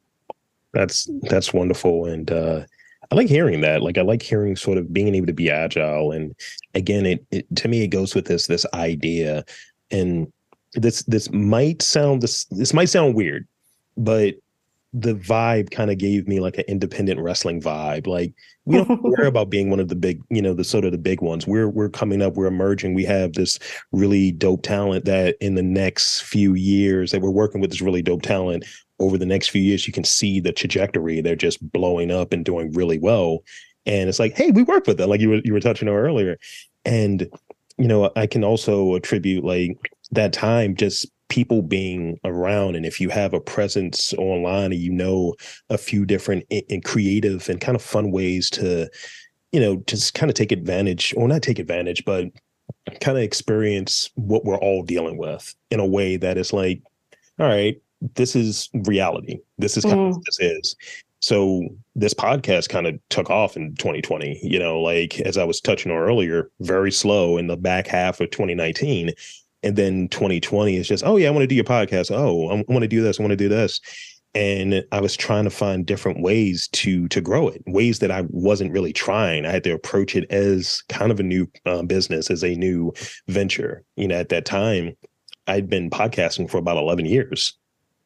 That's 0.72 1.08
that's 1.22 1.52
wonderful. 1.52 2.06
And 2.06 2.30
uh 2.30 2.64
I 3.10 3.14
like 3.14 3.28
hearing 3.28 3.60
that. 3.60 3.82
Like 3.82 3.98
I 3.98 4.02
like 4.02 4.22
hearing 4.22 4.56
sort 4.56 4.78
of 4.78 4.92
being 4.92 5.14
able 5.14 5.26
to 5.26 5.32
be 5.32 5.50
agile. 5.50 6.10
And 6.10 6.34
again, 6.74 7.06
it, 7.06 7.24
it 7.30 7.56
to 7.56 7.68
me 7.68 7.82
it 7.82 7.88
goes 7.88 8.14
with 8.14 8.26
this 8.26 8.46
this 8.46 8.66
idea. 8.74 9.44
And 9.90 10.32
this 10.72 11.02
this 11.04 11.30
might 11.30 11.82
sound 11.82 12.22
this 12.22 12.44
this 12.46 12.74
might 12.74 12.88
sound 12.88 13.14
weird, 13.14 13.46
but 13.96 14.34
the 14.96 15.14
vibe 15.14 15.72
kind 15.72 15.90
of 15.90 15.98
gave 15.98 16.28
me 16.28 16.38
like 16.38 16.56
an 16.56 16.64
independent 16.68 17.18
wrestling 17.20 17.60
vibe. 17.60 18.06
Like 18.06 18.32
we 18.64 18.76
don't 18.76 19.02
care 19.16 19.26
about 19.26 19.50
being 19.50 19.68
one 19.68 19.80
of 19.80 19.88
the 19.88 19.96
big, 19.96 20.22
you 20.30 20.40
know, 20.40 20.54
the 20.54 20.62
sort 20.62 20.84
of 20.84 20.92
the 20.92 20.98
big 20.98 21.20
ones. 21.20 21.48
We're 21.48 21.68
we're 21.68 21.88
coming 21.88 22.22
up, 22.22 22.34
we're 22.34 22.46
emerging. 22.46 22.94
We 22.94 23.04
have 23.04 23.32
this 23.32 23.58
really 23.90 24.30
dope 24.30 24.62
talent 24.62 25.04
that 25.06 25.36
in 25.40 25.56
the 25.56 25.62
next 25.62 26.22
few 26.22 26.54
years 26.54 27.10
that 27.10 27.20
we're 27.20 27.30
working 27.30 27.60
with 27.60 27.70
this 27.70 27.80
really 27.80 28.02
dope 28.02 28.22
talent 28.22 28.64
over 29.00 29.18
the 29.18 29.26
next 29.26 29.48
few 29.48 29.60
years, 29.60 29.88
you 29.88 29.92
can 29.92 30.04
see 30.04 30.38
the 30.38 30.52
trajectory. 30.52 31.20
They're 31.20 31.34
just 31.34 31.60
blowing 31.72 32.12
up 32.12 32.32
and 32.32 32.44
doing 32.44 32.72
really 32.72 32.98
well. 32.98 33.40
And 33.86 34.08
it's 34.08 34.20
like, 34.20 34.34
hey, 34.34 34.52
we 34.52 34.62
work 34.62 34.86
with 34.86 34.98
them, 34.98 35.10
like 35.10 35.20
you 35.20 35.30
were 35.30 35.40
you 35.44 35.52
were 35.52 35.60
touching 35.60 35.88
on 35.88 35.94
earlier. 35.94 36.38
And 36.84 37.28
you 37.78 37.88
know, 37.88 38.12
I 38.14 38.28
can 38.28 38.44
also 38.44 38.94
attribute 38.94 39.44
like 39.44 39.76
that 40.12 40.32
time 40.32 40.76
just 40.76 41.06
people 41.28 41.62
being 41.62 42.18
around 42.24 42.76
and 42.76 42.84
if 42.84 43.00
you 43.00 43.08
have 43.08 43.32
a 43.32 43.40
presence 43.40 44.12
online 44.14 44.72
and 44.72 44.80
you 44.80 44.92
know 44.92 45.34
a 45.70 45.78
few 45.78 46.04
different 46.04 46.44
and 46.70 46.84
creative 46.84 47.48
and 47.48 47.60
kind 47.60 47.74
of 47.74 47.82
fun 47.82 48.10
ways 48.10 48.50
to 48.50 48.88
you 49.52 49.60
know 49.60 49.76
just 49.86 50.14
kind 50.14 50.30
of 50.30 50.34
take 50.34 50.52
advantage 50.52 51.14
or 51.16 51.26
not 51.26 51.42
take 51.42 51.58
advantage 51.58 52.04
but 52.04 52.26
kind 53.00 53.16
of 53.16 53.24
experience 53.24 54.10
what 54.14 54.44
we're 54.44 54.58
all 54.58 54.82
dealing 54.82 55.16
with 55.16 55.54
in 55.70 55.80
a 55.80 55.86
way 55.86 56.16
that 56.16 56.36
is 56.36 56.52
like 56.52 56.82
all 57.38 57.46
right 57.46 57.80
this 58.14 58.36
is 58.36 58.68
reality 58.84 59.38
this 59.58 59.76
is 59.76 59.84
kind 59.84 59.96
mm. 59.96 60.08
of 60.10 60.16
what 60.16 60.24
this 60.26 60.40
is 60.40 60.76
so 61.20 61.66
this 61.94 62.12
podcast 62.12 62.68
kind 62.68 62.86
of 62.86 62.98
took 63.08 63.30
off 63.30 63.56
in 63.56 63.74
2020 63.76 64.38
you 64.42 64.58
know 64.58 64.80
like 64.80 65.20
as 65.20 65.38
i 65.38 65.44
was 65.44 65.60
touching 65.60 65.90
on 65.90 65.98
earlier 65.98 66.50
very 66.60 66.92
slow 66.92 67.38
in 67.38 67.46
the 67.46 67.56
back 67.56 67.86
half 67.86 68.20
of 68.20 68.30
2019 68.30 69.10
and 69.64 69.76
then 69.76 70.08
2020 70.08 70.76
is 70.76 70.86
just, 70.86 71.02
oh 71.04 71.16
yeah, 71.16 71.28
I 71.28 71.30
want 71.30 71.42
to 71.42 71.48
do 71.48 71.54
your 71.54 71.64
podcast. 71.64 72.14
Oh, 72.14 72.50
I 72.50 72.64
want 72.68 72.82
to 72.82 72.88
do 72.88 73.02
this. 73.02 73.18
I 73.18 73.22
want 73.22 73.32
to 73.32 73.36
do 73.36 73.48
this. 73.48 73.80
And 74.34 74.84
I 74.92 75.00
was 75.00 75.16
trying 75.16 75.44
to 75.44 75.50
find 75.50 75.86
different 75.86 76.20
ways 76.20 76.68
to 76.72 77.06
to 77.08 77.20
grow 77.20 77.48
it, 77.48 77.62
ways 77.66 78.00
that 78.00 78.10
I 78.10 78.24
wasn't 78.30 78.72
really 78.72 78.92
trying. 78.92 79.46
I 79.46 79.52
had 79.52 79.64
to 79.64 79.72
approach 79.72 80.16
it 80.16 80.28
as 80.30 80.82
kind 80.88 81.12
of 81.12 81.20
a 81.20 81.22
new 81.22 81.48
uh, 81.66 81.82
business, 81.82 82.30
as 82.30 82.42
a 82.42 82.56
new 82.56 82.92
venture. 83.28 83.84
You 83.96 84.08
know, 84.08 84.16
at 84.16 84.30
that 84.30 84.44
time, 84.44 84.96
I'd 85.46 85.70
been 85.70 85.88
podcasting 85.88 86.50
for 86.50 86.58
about 86.58 86.78
11 86.78 87.06
years, 87.06 87.56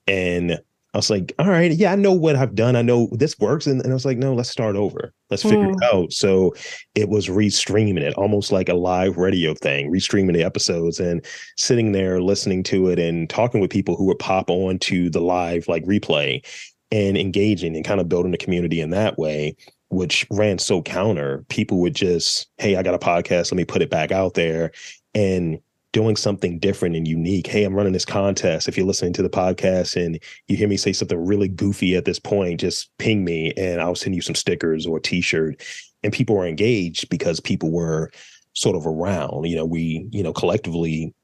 and 0.06 0.60
I 0.98 1.00
was 1.00 1.10
like, 1.10 1.32
all 1.38 1.48
right, 1.48 1.70
yeah, 1.70 1.92
I 1.92 1.94
know 1.94 2.12
what 2.12 2.34
I've 2.34 2.56
done. 2.56 2.74
I 2.74 2.82
know 2.82 3.08
this 3.12 3.38
works. 3.38 3.68
And, 3.68 3.80
and 3.82 3.92
I 3.92 3.94
was 3.94 4.04
like, 4.04 4.18
no, 4.18 4.34
let's 4.34 4.50
start 4.50 4.74
over. 4.74 5.14
Let's 5.30 5.44
figure 5.44 5.68
mm. 5.68 5.76
it 5.76 5.94
out. 5.94 6.12
So 6.12 6.56
it 6.96 7.08
was 7.08 7.28
restreaming 7.28 8.00
it, 8.00 8.14
almost 8.14 8.50
like 8.50 8.68
a 8.68 8.74
live 8.74 9.16
radio 9.16 9.54
thing, 9.54 9.92
restreaming 9.92 10.32
the 10.32 10.42
episodes 10.42 10.98
and 10.98 11.24
sitting 11.56 11.92
there 11.92 12.20
listening 12.20 12.64
to 12.64 12.88
it 12.88 12.98
and 12.98 13.30
talking 13.30 13.60
with 13.60 13.70
people 13.70 13.94
who 13.94 14.06
would 14.06 14.18
pop 14.18 14.50
on 14.50 14.80
to 14.80 15.08
the 15.08 15.20
live 15.20 15.68
like 15.68 15.84
replay 15.84 16.44
and 16.90 17.16
engaging 17.16 17.76
and 17.76 17.84
kind 17.84 18.00
of 18.00 18.08
building 18.08 18.34
a 18.34 18.38
community 18.38 18.80
in 18.80 18.90
that 18.90 19.16
way 19.18 19.54
which 19.90 20.26
ran 20.32 20.58
so 20.58 20.82
counter 20.82 21.44
people 21.48 21.80
would 21.80 21.94
just 21.94 22.48
hey 22.58 22.76
i 22.76 22.82
got 22.82 22.94
a 22.94 22.98
podcast 22.98 23.52
let 23.52 23.56
me 23.56 23.64
put 23.64 23.82
it 23.82 23.90
back 23.90 24.10
out 24.10 24.34
there 24.34 24.70
and 25.14 25.58
doing 25.92 26.16
something 26.16 26.58
different 26.58 26.96
and 26.96 27.08
unique. 27.08 27.46
Hey, 27.46 27.64
I'm 27.64 27.74
running 27.74 27.92
this 27.92 28.04
contest. 28.04 28.68
If 28.68 28.76
you're 28.76 28.86
listening 28.86 29.14
to 29.14 29.22
the 29.22 29.30
podcast 29.30 30.02
and 30.02 30.20
you 30.46 30.56
hear 30.56 30.68
me 30.68 30.76
say 30.76 30.92
something 30.92 31.18
really 31.24 31.48
goofy 31.48 31.96
at 31.96 32.04
this 32.04 32.18
point, 32.18 32.60
just 32.60 32.90
ping 32.98 33.24
me 33.24 33.52
and 33.56 33.80
I'll 33.80 33.94
send 33.94 34.14
you 34.14 34.20
some 34.20 34.34
stickers 34.34 34.86
or 34.86 34.98
a 34.98 35.02
t-shirt. 35.02 35.62
And 36.04 36.12
people 36.12 36.36
were 36.36 36.46
engaged 36.46 37.08
because 37.08 37.40
people 37.40 37.70
were 37.70 38.10
sort 38.52 38.76
of 38.76 38.86
around. 38.86 39.44
You 39.44 39.56
know, 39.56 39.64
we, 39.64 40.06
you 40.10 40.22
know, 40.22 40.32
collectively 40.32 41.14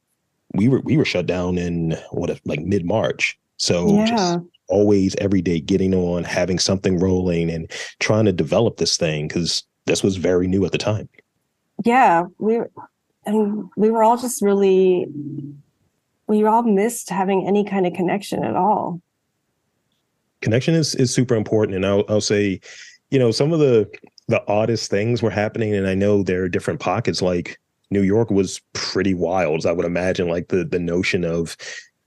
we 0.55 0.69
were 0.69 0.81
we 0.81 0.97
were 0.97 1.05
shut 1.05 1.27
down 1.27 1.59
in 1.59 1.97
what 2.11 2.41
like 2.45 2.61
mid-March. 2.61 3.39
So 3.57 4.05
yeah. 4.05 4.39
always 4.69 5.15
every 5.17 5.43
day 5.43 5.61
getting 5.61 5.95
on, 5.95 6.25
having 6.25 6.59
something 6.59 6.99
rolling 6.99 7.51
and 7.51 7.71
trying 8.01 8.25
to 8.25 8.33
develop 8.33 8.79
this 8.79 8.97
thing 8.97 9.29
because 9.29 9.63
this 9.87 10.03
was 10.03 10.17
very 10.17 10.47
new 10.47 10.65
at 10.65 10.73
the 10.73 10.79
time. 10.79 11.09
Yeah, 11.85 12.25
we 12.39 12.61
and 13.27 13.71
we 13.77 13.91
were 13.91 14.03
all 14.03 14.17
just 14.17 14.43
really 14.43 15.07
we 16.27 16.45
all 16.45 16.63
missed 16.63 17.11
having 17.11 17.47
any 17.47 17.65
kind 17.65 17.87
of 17.87 17.93
connection 17.93 18.45
at 18.45 18.57
all. 18.57 19.01
Connection 20.41 20.75
is 20.75 20.95
is 20.95 21.15
super 21.15 21.35
important. 21.35 21.77
And 21.77 21.87
I'll, 21.87 22.05
I'll 22.09 22.21
say 22.21 22.61
you 23.11 23.19
know 23.19 23.31
some 23.31 23.53
of 23.53 23.61
the 23.61 23.91
the 24.29 24.43
oddest 24.49 24.91
things 24.91 25.23
were 25.23 25.31
happening. 25.31 25.75
And 25.75 25.87
i 25.87 25.95
know 25.95 26.23
there 26.23 26.43
are 26.43 26.49
different 26.49 26.81
pockets 26.81 27.21
like 27.21 27.59
new 27.91 28.03
york 28.03 28.31
was 28.31 28.61
pretty 28.73 29.15
wild. 29.15 29.67
I 29.67 29.73
would 29.73 29.87
imagine 29.87 30.29
like 30.29 30.49
the 30.49 30.65
the 30.65 30.79
notion 30.79 31.25
of 31.25 31.57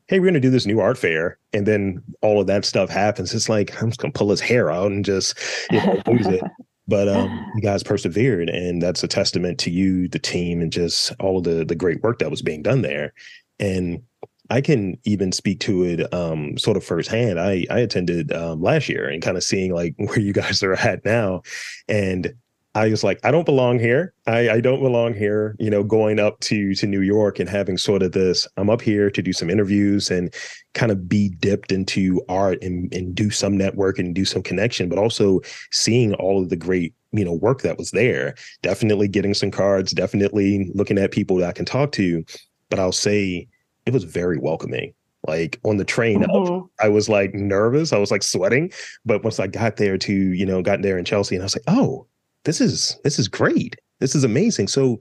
hey 0.08 0.20
we're 0.20 0.26
going 0.26 0.34
to 0.36 0.40
do 0.40 0.50
this 0.50 0.66
new 0.66 0.80
art 0.80 0.98
fair. 0.98 1.38
And 1.54 1.66
then 1.66 2.04
all 2.22 2.40
of 2.40 2.48
that 2.48 2.66
stuff 2.66 2.90
happens. 2.90 3.34
It's 3.34 3.50
like 3.50 3.82
i'm 3.82 3.90
just 3.90 4.00
going 4.00 4.12
to 4.12 4.18
pull 4.18 4.30
his 4.30 4.42
hair 4.42 4.72
out 4.72 4.92
and 4.92 5.06
just 5.06 5.38
you 5.72 5.78
know, 5.78 6.02
lose 6.08 6.28
it 6.28 6.44
but 6.88 7.08
um, 7.08 7.52
you 7.56 7.62
guys 7.62 7.84
persevered, 7.84 8.50
and 8.50 8.82
that's 8.82 9.04
a 9.04 9.08
testament 9.08 9.60
to 9.60 9.72
you, 9.72 10.08
the 10.08 10.20
team, 10.20 10.62
and 10.62 10.72
just 10.72 11.14
all 11.20 11.38
of 11.38 11.44
the 11.44 11.66
the 11.66 11.76
great 11.76 12.02
work 12.02 12.20
that 12.20 12.32
was 12.32 12.42
being 12.42 12.62
done 12.62 12.82
there. 12.82 13.14
And 13.60 14.04
I 14.50 14.62
can 14.62 14.98
even 15.04 15.32
speak 15.32 15.60
to 15.62 15.84
it 15.84 16.14
um, 16.14 16.58
sort 16.58 16.78
of 16.78 16.84
firsthand. 16.84 17.40
I 17.40 17.66
I 17.70 17.80
attended 17.80 18.32
um, 18.32 18.62
last 18.62 18.88
year 18.90 19.08
and 19.08 19.22
kind 19.22 19.38
of 19.38 19.44
seeing 19.44 19.74
like 19.74 19.96
where 19.98 20.20
you 20.20 20.34
guys 20.34 20.64
are 20.64 20.74
at 20.74 21.04
now, 21.06 21.42
and 21.88 22.34
I 22.78 22.90
was 22.90 23.04
like, 23.04 23.20
I 23.24 23.32
don't 23.32 23.46
belong 23.46 23.80
here. 23.80 24.14
I, 24.28 24.50
I 24.50 24.62
don't 24.62 24.82
belong 24.84 25.16
here. 25.16 25.56
You 25.58 25.72
know, 25.72 25.84
going 25.84 26.20
up 26.20 26.40
to 26.42 26.76
to 26.76 26.86
New 26.86 27.02
York 27.02 27.40
and 27.40 27.50
having 27.50 27.76
sort 27.76 28.04
of 28.04 28.12
this. 28.12 28.48
I'm 28.56 28.70
up 28.70 28.82
here 28.82 29.10
to 29.10 29.22
do 29.22 29.34
some 29.34 29.50
interviews 29.50 30.12
and 30.12 30.32
kind 30.76 30.92
of 30.92 31.10
be 31.10 31.30
dipped 31.30 31.72
into 31.72 32.22
art 32.30 32.62
and 32.62 32.94
and 32.94 33.16
do 33.16 33.32
some 33.32 33.58
networking 33.58 34.06
and 34.06 34.16
do 34.16 34.26
some 34.26 34.44
connection, 34.44 34.90
but 34.90 35.00
also 35.00 35.42
seeing 35.72 36.14
all 36.16 36.44
of 36.44 36.50
the 36.50 36.56
great 36.56 36.94
you 37.14 37.26
know 37.26 37.34
work 37.34 37.64
that 37.64 37.80
was 37.80 37.90
there. 37.92 38.36
Definitely 38.62 39.08
getting 39.08 39.34
some 39.34 39.50
cards. 39.50 39.92
Definitely 39.92 40.70
looking 40.76 41.00
at 41.00 41.12
people 41.12 41.38
that 41.38 41.50
I 41.50 41.54
can 41.54 41.66
talk 41.66 41.92
to. 41.94 42.24
But 42.70 42.80
I'll 42.80 42.92
say 42.92 43.48
it 43.88 43.94
was 43.94 44.04
very 44.04 44.38
welcoming 44.38 44.94
like 45.28 45.60
on 45.64 45.78
the 45.78 45.84
train 45.84 46.22
mm-hmm. 46.22 46.66
I, 46.80 46.90
was 46.90 47.10
like 47.10 47.34
nervous 47.34 47.92
i 47.92 47.98
was 47.98 48.12
like 48.12 48.22
sweating 48.22 48.72
but 49.04 49.24
once 49.24 49.40
i 49.40 49.48
got 49.48 49.78
there 49.78 49.98
to 49.98 50.14
you 50.14 50.46
know 50.46 50.62
got 50.62 50.84
there 50.84 50.98
in 50.98 51.06
chelsea 51.06 51.36
and 51.36 51.42
i 51.42 51.46
was 51.46 51.56
like 51.56 51.64
oh 51.68 52.06
this 52.48 52.62
is 52.62 52.98
this 53.04 53.20
is 53.20 53.28
great. 53.28 53.76
This 54.00 54.16
is 54.16 54.24
amazing. 54.24 54.70
So 54.70 55.00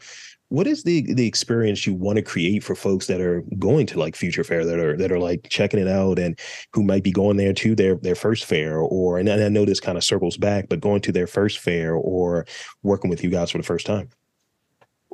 what 0.48 0.66
is 0.66 0.82
the 0.82 1.14
the 1.14 1.28
experience 1.28 1.86
you 1.86 1.94
want 1.94 2.16
to 2.16 2.22
create 2.22 2.64
for 2.64 2.74
folks 2.74 3.06
that 3.06 3.20
are 3.20 3.42
going 3.56 3.86
to 3.86 4.00
like 4.00 4.16
future 4.16 4.42
fair 4.42 4.64
that 4.64 4.80
are 4.80 4.96
that 4.96 5.12
are 5.12 5.20
like 5.20 5.46
checking 5.48 5.78
it 5.78 5.86
out 5.86 6.18
and 6.18 6.38
who 6.72 6.82
might 6.82 7.04
be 7.04 7.12
going 7.12 7.36
there 7.36 7.52
to 7.52 7.76
their 7.76 7.94
their 7.96 8.16
first 8.16 8.44
fair 8.44 8.78
or 8.78 9.18
and 9.18 9.30
I 9.30 9.48
know 9.48 9.64
this 9.64 9.78
kind 9.78 9.96
of 9.96 10.02
circles 10.02 10.36
back 10.36 10.68
but 10.68 10.80
going 10.80 11.00
to 11.02 11.12
their 11.12 11.28
first 11.28 11.60
fair 11.60 11.94
or 11.94 12.46
working 12.82 13.10
with 13.10 13.22
you 13.22 13.30
guys 13.30 13.52
for 13.52 13.58
the 13.58 13.64
first 13.64 13.86
time? 13.86 14.08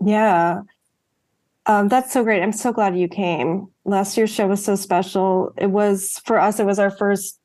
Yeah. 0.03 0.63
Um, 1.67 1.89
that's 1.89 2.13
so 2.13 2.25
great. 2.25 2.43
I'm 2.43 2.53
so 2.53 2.73
glad 2.73 2.99
you 2.99 3.09
came. 3.09 3.69
Last 3.85 4.17
year's 4.17 4.31
show 4.31 4.49
was 4.49 4.65
so 4.65 4.75
special. 4.75 5.53
It 5.59 5.71
was 5.71 6.19
for 6.25 6.41
us 6.41 6.59
it 6.59 6.67
was 6.67 6.79
our 6.79 6.91
first 6.91 7.39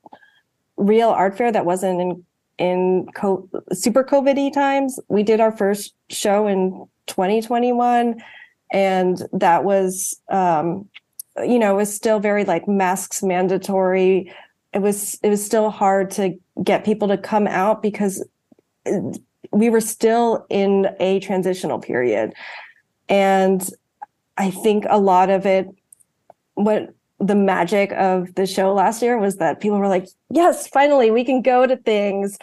real 0.78 1.10
art 1.10 1.38
fair 1.38 1.52
that 1.52 1.66
wasn't 1.66 2.00
in 2.00 2.24
in 2.58 3.08
co- 3.16 3.48
super 3.74 4.04
COVID 4.04 4.54
times. 4.54 5.00
We 5.08 5.24
did 5.24 5.40
our 5.40 5.52
first 5.52 5.94
show 6.10 6.48
in 6.48 6.88
2021, 7.08 8.22
and 8.72 9.22
that 9.34 9.64
was, 9.64 10.20
um, 10.30 10.88
you 11.44 11.60
know, 11.60 11.74
it 11.74 11.78
was 11.78 11.94
still 11.94 12.20
very 12.20 12.46
like 12.46 12.68
masks 12.68 13.24
mandatory. 13.24 14.34
It 14.74 14.80
was 14.80 15.20
it 15.24 15.30
was 15.30 15.44
still 15.44 15.70
hard 15.70 16.12
to 16.12 16.38
get 16.64 16.86
people 16.86 17.08
to 17.10 17.18
come 17.18 17.48
out 17.48 17.82
because 17.82 18.28
we 19.52 19.70
were 19.70 19.82
still 19.82 20.46
in 20.50 20.88
a 21.00 21.20
transitional 21.20 21.80
period, 21.80 22.34
and 23.08 23.68
I 24.38 24.52
think 24.52 24.86
a 24.90 25.00
lot 25.00 25.30
of 25.30 25.46
it 25.46 25.68
what 26.56 26.94
the 27.20 27.36
magic 27.36 27.92
of 27.94 28.34
the 28.36 28.46
show 28.46 28.74
last 28.74 29.02
year 29.02 29.18
was 29.18 29.38
that 29.38 29.60
people 29.60 29.80
were 29.80 29.88
like, 29.88 30.08
yes, 30.30 30.68
finally 30.68 31.10
we 31.12 31.24
can 31.24 31.42
go 31.42 31.66
to 31.66 31.76
things. 31.78 32.38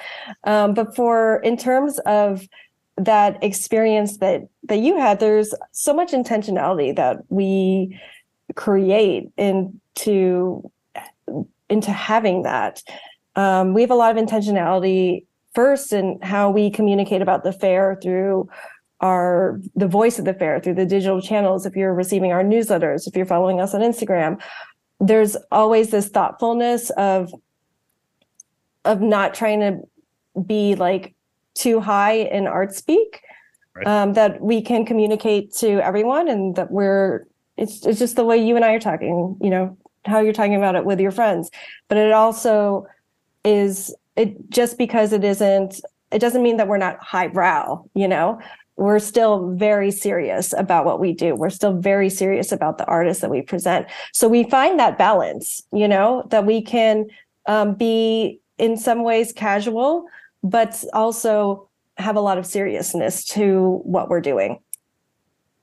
Um, 0.45 0.75
but 0.75 0.97
for 0.97 1.37
in 1.45 1.57
terms 1.57 1.99
of 2.01 2.49
that 2.97 3.43
experience 3.43 4.19
that 4.19 4.43
that 4.65 4.79
you 4.79 4.99
had, 4.99 5.21
there's 5.21 5.55
so 5.73 5.95
much 5.95 6.13
intentionality 6.13 6.95
that 6.97 7.19
we 7.29 8.01
create 8.55 9.31
into 9.37 10.71
into 11.69 11.91
having 11.91 12.43
that. 12.43 12.83
Um, 13.37 13.75
we 13.75 13.81
have 13.81 13.91
a 13.91 13.97
lot 13.97 14.17
of 14.17 14.25
intentionality 14.25 15.25
first 15.55 15.93
in 15.93 16.19
how 16.23 16.51
we 16.51 16.71
communicate 16.71 17.23
about 17.23 17.45
the 17.45 17.53
fair 17.53 17.99
through 18.03 18.49
our 19.05 19.61
the 19.77 19.87
voice 19.87 20.19
of 20.19 20.25
the 20.25 20.33
fair 20.33 20.59
through 20.59 20.73
the 20.75 20.87
digital 20.87 21.21
channels 21.21 21.67
if 21.67 21.77
you're 21.77 21.93
receiving 21.93 22.33
our 22.33 22.43
newsletters 22.43 23.07
if 23.07 23.15
you're 23.15 23.27
following 23.27 23.61
us 23.61 23.75
on 23.75 23.83
instagram 23.83 24.41
there's 24.99 25.37
always 25.53 25.91
this 25.91 26.09
thoughtfulness 26.09 26.89
of 26.91 27.31
of 28.87 29.03
not 29.03 29.35
trying 29.35 29.61
to 29.61 29.79
be 30.47 30.75
like 30.75 31.15
too 31.55 31.81
high 31.81 32.15
in 32.15 32.47
art 32.47 32.75
speak 32.75 33.21
right. 33.75 33.87
um, 33.87 34.15
that 34.15 34.41
we 34.41 34.63
can 34.63 34.87
communicate 34.87 35.53
to 35.53 35.85
everyone 35.85 36.27
and 36.27 36.57
that 36.57 36.71
we're 36.71 37.27
it's, 37.59 37.85
it's 37.85 37.99
just 37.99 38.17
the 38.17 38.25
way 38.25 38.39
you 38.39 38.57
and 38.57 38.65
i 38.65 38.73
are 38.73 38.81
talking 38.81 39.37
you 39.43 39.51
know 39.51 39.77
how 40.07 40.21
you're 40.21 40.33
talking 40.33 40.57
about 40.57 40.77
it 40.77 40.87
with 40.87 40.99
your 40.99 41.11
friends 41.11 41.51
but 41.89 41.99
it 41.99 42.13
also 42.13 42.87
is 43.45 43.95
it 44.17 44.49
just 44.49 44.79
because 44.79 45.13
it 45.13 45.25
isn't 45.25 45.83
it 46.11 46.21
doesn't 46.21 46.43
mean 46.43 46.57
that 46.57 46.69
we're 46.69 46.79
not 46.79 46.99
highbrow 47.03 47.85
you 47.95 48.09
know 48.09 48.41
we're 48.77 48.99
still 48.99 49.53
very 49.55 49.91
serious 49.91 50.53
about 50.53 50.85
what 50.85 50.99
we 50.99 51.13
do. 51.13 51.35
We're 51.35 51.51
still 51.51 51.75
very 51.75 52.11
serious 52.11 52.51
about 52.51 52.79
the 52.79 52.85
artists 52.87 53.21
that 53.21 53.31
we 53.31 53.43
present. 53.43 53.87
So 54.13 54.29
we 54.29 54.49
find 54.51 54.79
that 54.79 54.99
balance, 54.99 55.63
you 55.73 55.87
know, 55.87 56.27
that 56.31 56.45
we 56.45 56.61
can 56.61 57.07
um, 57.47 57.75
be 57.75 58.41
in 58.59 58.77
some 58.77 59.05
ways 59.05 59.33
casual, 59.33 60.07
but 60.43 60.85
also 60.93 61.69
have 61.99 62.17
a 62.17 62.21
lot 62.21 62.39
of 62.39 62.47
seriousness 62.47 63.25
to 63.25 63.81
what 63.85 64.09
we're 64.09 64.21
doing. 64.21 64.59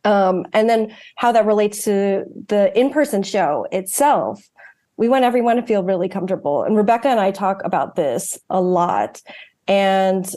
Um, 0.04 0.46
and 0.54 0.70
then 0.70 0.96
how 1.16 1.32
that 1.34 1.46
relates 1.46 1.84
to 1.84 2.24
the 2.48 2.78
in 2.80 2.92
person 2.92 3.24
show 3.24 3.68
itself. 3.72 4.50
We 4.98 5.10
want 5.10 5.26
everyone 5.26 5.58
to 5.58 5.64
feel 5.64 5.84
really 5.84 6.10
comfortable. 6.10 6.64
And 6.64 6.78
Rebecca 6.78 7.10
and 7.10 7.20
I 7.20 7.32
talk 7.32 7.62
about 7.64 7.96
this 7.96 8.40
a 8.50 8.62
lot. 8.62 9.22
And 9.68 10.32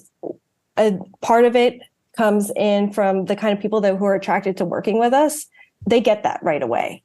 a 0.76 0.98
part 1.22 1.44
of 1.44 1.56
it 1.56 1.80
comes 2.16 2.50
in 2.56 2.92
from 2.92 3.26
the 3.26 3.36
kind 3.36 3.56
of 3.56 3.60
people 3.60 3.80
that 3.80 3.96
who 3.96 4.04
are 4.04 4.14
attracted 4.14 4.56
to 4.58 4.64
working 4.64 4.98
with 4.98 5.12
us, 5.12 5.46
they 5.86 6.00
get 6.00 6.22
that 6.22 6.40
right 6.42 6.62
away. 6.62 7.02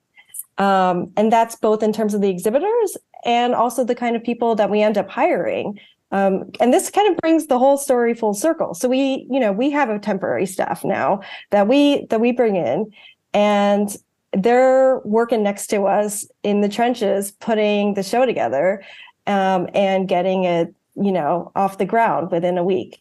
Um, 0.58 1.12
and 1.16 1.32
that's 1.32 1.56
both 1.56 1.82
in 1.82 1.94
terms 1.94 2.14
of 2.14 2.22
the 2.22 2.30
exhibitors 2.30 2.98
and 3.26 3.56
also 3.56 3.84
the 3.84 3.96
kind 3.96 4.16
of 4.16 4.24
people 4.24 4.56
that 4.56 4.70
we 4.70 4.82
end 4.82 4.98
up 4.98 5.10
hiring. 5.10 5.80
Um, 6.12 6.52
and 6.60 6.74
this 6.74 6.90
kind 6.90 7.10
of 7.10 7.18
brings 7.18 7.48
the 7.48 7.60
whole 7.60 7.78
story 7.78 8.14
full 8.14 8.34
circle. 8.34 8.74
So 8.74 8.90
we, 8.90 9.28
you 9.30 9.40
know, 9.40 9.52
we 9.52 9.70
have 9.72 9.90
a 9.90 10.00
temporary 10.00 10.46
staff 10.46 10.84
now 10.84 11.22
that 11.52 11.68
we 11.68 12.06
that 12.08 12.20
we 12.20 12.32
bring 12.32 12.56
in, 12.56 12.92
and 13.34 13.96
they're 14.34 15.00
working 15.00 15.44
next 15.44 15.68
to 15.68 15.84
us 15.84 16.28
in 16.44 16.62
the 16.62 16.70
trenches, 16.70 17.32
putting 17.32 17.94
the 17.94 18.04
show 18.04 18.26
together 18.26 18.84
um, 19.28 19.70
and 19.74 20.08
getting 20.08 20.44
it, 20.44 20.74
you 20.96 21.12
know, 21.12 21.52
off 21.56 21.78
the 21.78 21.86
ground 21.86 22.32
within 22.32 22.58
a 22.58 22.64
week. 22.64 23.00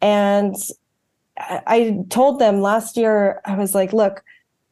And 0.00 0.56
I 1.40 2.04
told 2.10 2.38
them 2.38 2.60
last 2.60 2.96
year, 2.96 3.40
I 3.44 3.56
was 3.56 3.74
like, 3.74 3.92
look, 3.92 4.22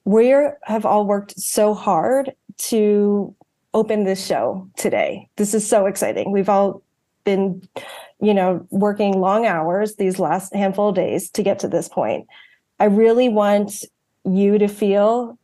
we 0.04 0.35
have 0.62 0.85
all 0.85 1.07
worked 1.07 1.38
so 1.38 1.74
hard 1.74 2.33
to 2.59 3.35
open 3.74 4.04
this 4.04 4.24
show 4.24 4.68
today. 4.76 5.28
This 5.37 5.54
is 5.54 5.68
so 5.68 5.87
exciting. 5.87 6.31
We've 6.31 6.48
all 6.48 6.83
been, 7.24 7.62
you 8.20 8.35
know, 8.35 8.66
working 8.70 9.20
long 9.20 9.46
hours 9.46 9.96
these 9.96 10.18
last 10.18 10.54
handful 10.54 10.90
of 10.90 10.94
days 10.94 11.31
to 11.31 11.42
get 11.42 11.59
to 11.61 11.68
this 11.68 11.88
point. 11.88 12.26
I 12.81 12.87
really 12.87 13.28
want 13.28 13.85
you 14.24 14.59
to 14.59 14.68
feel 14.68 15.38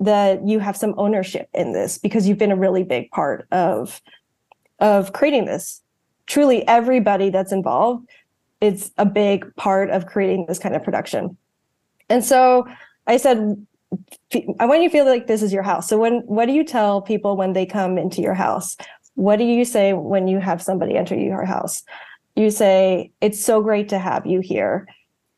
that 0.00 0.46
you 0.46 0.58
have 0.58 0.76
some 0.76 0.94
ownership 0.96 1.48
in 1.52 1.72
this 1.72 1.98
because 1.98 2.26
you've 2.26 2.38
been 2.38 2.52
a 2.52 2.56
really 2.56 2.84
big 2.84 3.10
part 3.10 3.46
of 3.52 4.00
of 4.80 5.12
creating 5.12 5.44
this. 5.44 5.82
Truly 6.26 6.66
everybody 6.66 7.28
that's 7.28 7.52
involved 7.52 8.08
is 8.60 8.92
a 8.98 9.06
big 9.06 9.54
part 9.56 9.90
of 9.90 10.06
creating 10.06 10.46
this 10.46 10.58
kind 10.58 10.74
of 10.74 10.82
production. 10.82 11.36
And 12.08 12.24
so 12.24 12.66
I 13.06 13.16
said 13.16 13.66
I 14.60 14.66
want 14.66 14.82
you 14.82 14.88
to 14.88 14.92
feel 14.92 15.04
like 15.04 15.26
this 15.26 15.42
is 15.42 15.52
your 15.52 15.62
house. 15.62 15.88
So 15.88 15.98
when 15.98 16.20
what 16.20 16.46
do 16.46 16.52
you 16.52 16.64
tell 16.64 17.02
people 17.02 17.36
when 17.36 17.52
they 17.52 17.66
come 17.66 17.98
into 17.98 18.22
your 18.22 18.34
house? 18.34 18.76
What 19.14 19.36
do 19.36 19.44
you 19.44 19.64
say 19.64 19.92
when 19.92 20.28
you 20.28 20.38
have 20.38 20.62
somebody 20.62 20.96
enter 20.96 21.16
your 21.16 21.44
house? 21.44 21.82
You 22.36 22.50
say, 22.50 23.10
"It's 23.20 23.44
so 23.44 23.60
great 23.60 23.88
to 23.88 23.98
have 23.98 24.26
you 24.26 24.40
here. 24.40 24.86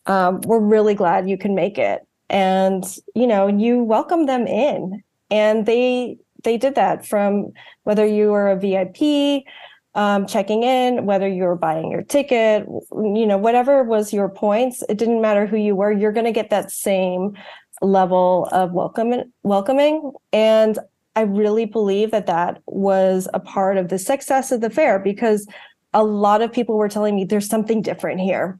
Um, 0.07 0.41
we're 0.43 0.61
really 0.61 0.95
glad 0.95 1.29
you 1.29 1.39
can 1.39 1.55
make 1.55 1.79
it." 1.79 2.07
And 2.29 2.85
you 3.15 3.27
know, 3.27 3.47
you 3.47 3.83
welcome 3.83 4.27
them 4.27 4.47
in, 4.47 5.03
and 5.31 5.65
they 5.65 6.19
they 6.45 6.59
did 6.59 6.75
that 6.75 7.07
from 7.07 7.53
whether 7.85 8.05
you 8.05 8.31
were 8.31 8.51
a 8.51 8.57
VIP, 8.57 9.45
um, 9.95 10.27
checking 10.27 10.63
in, 10.63 11.05
whether 11.05 11.29
you 11.29 11.45
were 11.45 11.57
buying 11.57 11.91
your 11.91 12.03
ticket, 12.03 12.67
you 12.93 13.27
know, 13.27 13.37
whatever 13.37 13.83
was 13.83 14.13
your 14.13 14.29
points, 14.29 14.83
it 14.89 14.97
didn't 14.97 15.21
matter 15.21 15.47
who 15.47 15.57
you 15.57 15.77
were, 15.77 15.93
you're 15.93 16.13
going 16.13 16.27
to 16.27 16.33
get 16.33 16.51
that 16.51 16.71
same 16.71 17.37
level 17.83 18.49
of 18.53 18.73
welcome, 18.73 19.33
welcoming. 19.43 20.13
And 20.33 20.79
I 21.15 21.23
really 21.23 21.67
believe 21.67 22.11
that 22.13 22.27
that 22.27 22.63
was 22.67 23.29
a 23.35 23.41
part 23.41 23.77
of 23.77 23.89
the 23.89 23.99
success 23.99 24.51
of 24.51 24.63
the 24.63 24.71
fair 24.71 24.99
because 24.99 25.47
a 25.93 26.05
lot 26.05 26.41
of 26.41 26.53
people 26.53 26.79
were 26.79 26.89
telling 26.89 27.15
me 27.15 27.25
there's 27.25 27.49
something 27.49 27.83
different 27.83 28.21
here. 28.21 28.59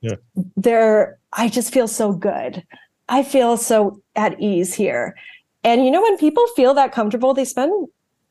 Yeah. 0.00 0.14
There, 0.56 1.18
I 1.32 1.48
just 1.48 1.72
feel 1.72 1.88
so 1.88 2.12
good. 2.12 2.62
I 3.08 3.24
feel 3.24 3.56
so 3.56 4.00
at 4.14 4.40
ease 4.40 4.74
here. 4.74 5.16
And 5.64 5.84
you 5.84 5.90
know, 5.90 6.02
when 6.02 6.16
people 6.18 6.46
feel 6.54 6.72
that 6.74 6.92
comfortable, 6.92 7.34
they 7.34 7.44
spend 7.44 7.88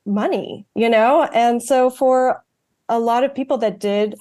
money, 0.08 0.66
you 0.76 0.90
know? 0.90 1.24
And 1.34 1.62
so 1.62 1.90
for 1.90 2.44
a 2.90 3.00
lot 3.00 3.24
of 3.24 3.36
people 3.36 3.58
that 3.60 3.80
did 3.80 4.16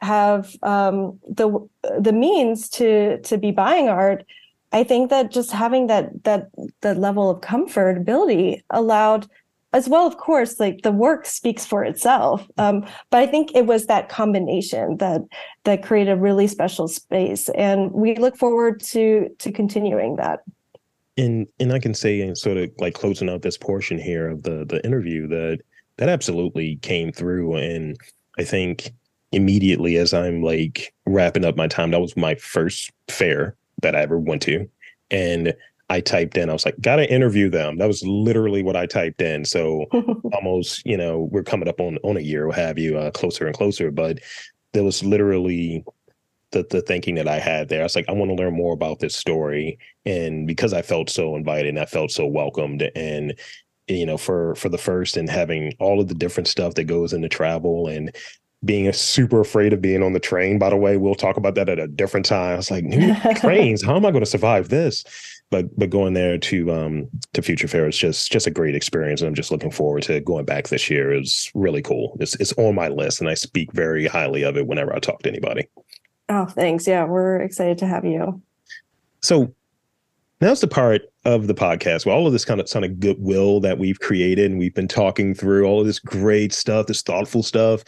have 0.00 0.54
um, 0.62 1.18
the 1.28 1.68
the 1.98 2.12
means 2.12 2.68
to 2.70 3.20
to 3.22 3.38
be 3.38 3.50
buying 3.50 3.88
art, 3.88 4.24
I 4.72 4.84
think 4.84 5.10
that 5.10 5.30
just 5.30 5.52
having 5.52 5.88
that 5.88 6.24
that 6.24 6.48
that 6.80 6.98
level 6.98 7.30
of 7.30 7.40
comfortability 7.40 8.62
allowed 8.70 9.28
as 9.72 9.88
well 9.88 10.06
of 10.06 10.16
course 10.18 10.60
like 10.60 10.82
the 10.82 10.92
work 10.92 11.24
speaks 11.26 11.64
for 11.64 11.84
itself 11.84 12.46
um, 12.58 12.84
but 13.10 13.22
i 13.22 13.26
think 13.26 13.54
it 13.54 13.66
was 13.66 13.86
that 13.86 14.08
combination 14.08 14.96
that 14.98 15.22
that 15.64 15.82
created 15.82 16.12
a 16.12 16.16
really 16.16 16.46
special 16.46 16.88
space 16.88 17.48
and 17.50 17.90
we 17.92 18.14
look 18.16 18.36
forward 18.36 18.80
to 18.80 19.28
to 19.38 19.50
continuing 19.50 20.16
that 20.16 20.40
and 21.16 21.46
and 21.60 21.72
i 21.72 21.78
can 21.78 21.94
say 21.94 22.20
and 22.20 22.38
sort 22.38 22.56
of 22.56 22.70
like 22.78 22.94
closing 22.94 23.28
out 23.28 23.42
this 23.42 23.58
portion 23.58 23.98
here 23.98 24.28
of 24.28 24.42
the 24.42 24.64
the 24.64 24.84
interview 24.84 25.26
that 25.26 25.58
that 25.98 26.08
absolutely 26.08 26.76
came 26.76 27.12
through 27.12 27.54
and 27.56 27.96
i 28.38 28.44
think 28.44 28.92
immediately 29.32 29.96
as 29.96 30.14
i'm 30.14 30.42
like 30.42 30.94
wrapping 31.06 31.44
up 31.44 31.56
my 31.56 31.66
time 31.66 31.90
that 31.90 32.00
was 32.00 32.16
my 32.16 32.34
first 32.36 32.90
fair 33.08 33.56
that 33.82 33.94
I 33.94 34.00
ever 34.00 34.18
went 34.18 34.42
to. 34.42 34.68
And 35.10 35.54
I 35.90 36.00
typed 36.00 36.38
in, 36.38 36.48
I 36.48 36.54
was 36.54 36.64
like, 36.64 36.80
gotta 36.80 37.12
interview 37.12 37.50
them. 37.50 37.76
That 37.76 37.88
was 37.88 38.02
literally 38.02 38.62
what 38.62 38.76
I 38.76 38.86
typed 38.86 39.20
in. 39.20 39.44
So 39.44 39.84
almost, 40.32 40.84
you 40.86 40.96
know, 40.96 41.28
we're 41.30 41.42
coming 41.42 41.68
up 41.68 41.80
on 41.80 41.98
on 42.02 42.16
a 42.16 42.20
year, 42.20 42.46
what 42.46 42.56
have 42.56 42.78
you, 42.78 42.96
uh, 42.96 43.10
closer 43.10 43.46
and 43.46 43.54
closer. 43.54 43.90
But 43.90 44.20
there 44.72 44.84
was 44.84 45.04
literally 45.04 45.84
the 46.52 46.66
the 46.70 46.82
thinking 46.82 47.16
that 47.16 47.28
I 47.28 47.38
had 47.38 47.68
there. 47.68 47.80
I 47.80 47.84
was 47.84 47.96
like, 47.96 48.08
I 48.08 48.12
want 48.12 48.30
to 48.30 48.34
learn 48.34 48.54
more 48.54 48.72
about 48.74 49.00
this 49.00 49.16
story. 49.16 49.78
And 50.04 50.46
because 50.46 50.72
I 50.72 50.82
felt 50.82 51.10
so 51.10 51.36
invited 51.36 51.70
and 51.70 51.78
I 51.78 51.86
felt 51.86 52.10
so 52.10 52.26
welcomed 52.26 52.90
and 52.94 53.34
you 53.88 54.06
know, 54.06 54.16
for 54.16 54.54
for 54.54 54.68
the 54.68 54.78
first 54.78 55.16
and 55.16 55.28
having 55.28 55.74
all 55.78 56.00
of 56.00 56.08
the 56.08 56.14
different 56.14 56.48
stuff 56.48 56.74
that 56.74 56.84
goes 56.84 57.12
into 57.12 57.28
travel 57.28 57.88
and 57.88 58.14
being 58.64 58.92
super 58.92 59.40
afraid 59.40 59.72
of 59.72 59.82
being 59.82 60.02
on 60.02 60.12
the 60.12 60.20
train. 60.20 60.58
By 60.58 60.70
the 60.70 60.76
way, 60.76 60.96
we'll 60.96 61.14
talk 61.14 61.36
about 61.36 61.56
that 61.56 61.68
at 61.68 61.80
a 61.80 61.88
different 61.88 62.26
time. 62.26 62.54
I 62.54 62.56
was 62.56 62.70
like, 62.70 62.84
new 62.84 63.14
trains, 63.36 63.82
how 63.82 63.96
am 63.96 64.06
I 64.06 64.10
going 64.10 64.22
to 64.24 64.30
survive 64.30 64.68
this? 64.68 65.04
But 65.50 65.76
but 65.78 65.90
going 65.90 66.14
there 66.14 66.38
to 66.38 66.72
um 66.72 67.08
to 67.34 67.42
Future 67.42 67.68
Fair 67.68 67.86
is 67.86 67.98
just 67.98 68.32
just 68.32 68.46
a 68.46 68.50
great 68.50 68.74
experience, 68.74 69.20
and 69.20 69.28
I'm 69.28 69.34
just 69.34 69.50
looking 69.50 69.70
forward 69.70 70.04
to 70.04 70.20
going 70.20 70.46
back 70.46 70.68
this 70.68 70.88
year. 70.88 71.12
It's 71.12 71.50
really 71.54 71.82
cool. 71.82 72.16
It's 72.20 72.34
it's 72.36 72.54
on 72.54 72.74
my 72.74 72.88
list, 72.88 73.20
and 73.20 73.28
I 73.28 73.34
speak 73.34 73.70
very 73.72 74.06
highly 74.06 74.44
of 74.44 74.56
it 74.56 74.66
whenever 74.66 74.94
I 74.94 74.98
talk 74.98 75.22
to 75.22 75.28
anybody. 75.28 75.68
Oh, 76.32 76.46
thanks. 76.46 76.86
Yeah, 76.86 77.04
we're 77.04 77.36
excited 77.36 77.78
to 77.78 77.86
have 77.86 78.04
you. 78.04 78.40
So 79.20 79.54
now's 80.40 80.60
the 80.60 80.68
part 80.68 81.02
of 81.24 81.46
the 81.46 81.54
podcast 81.54 82.06
where 82.06 82.14
all 82.14 82.26
of 82.26 82.32
this 82.32 82.44
kind 82.44 82.60
of 82.60 82.68
kind 82.68 82.84
of 82.84 82.98
goodwill 82.98 83.60
that 83.60 83.78
we've 83.78 84.00
created 84.00 84.50
and 84.50 84.58
we've 84.58 84.74
been 84.74 84.88
talking 84.88 85.34
through 85.34 85.64
all 85.64 85.80
of 85.80 85.86
this 85.86 85.98
great 85.98 86.52
stuff, 86.52 86.86
this 86.86 87.02
thoughtful 87.02 87.42
stuff 87.42 87.84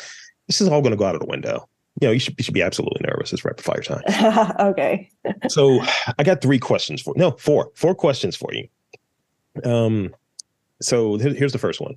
this 0.46 0.61
is 0.61 0.68
all 0.68 0.80
going 0.80 0.92
to 0.92 0.96
go 0.96 1.04
out 1.04 1.14
of 1.14 1.20
the 1.20 1.26
window. 1.26 1.68
You 2.00 2.09
know, 2.09 2.12
you 2.12 2.18
should 2.18 2.35
you 2.38 2.44
should 2.44 2.54
be 2.54 2.62
absolutely 2.62 3.00
nervous. 3.09 3.33
It's 3.33 3.44
rapid 3.44 3.64
fire 3.64 3.80
time. 3.80 4.02
okay. 4.61 5.09
so 5.48 5.80
I 6.18 6.24
got 6.24 6.42
three 6.42 6.59
questions 6.59 7.00
for 7.00 7.14
no 7.16 7.33
four 7.33 7.70
four 7.74 7.94
questions 7.94 8.37
for 8.37 8.50
you. 8.52 8.68
Um, 9.64 10.14
so 10.80 11.16
here's 11.18 11.52
the 11.52 11.59
first 11.59 11.80
one. 11.80 11.94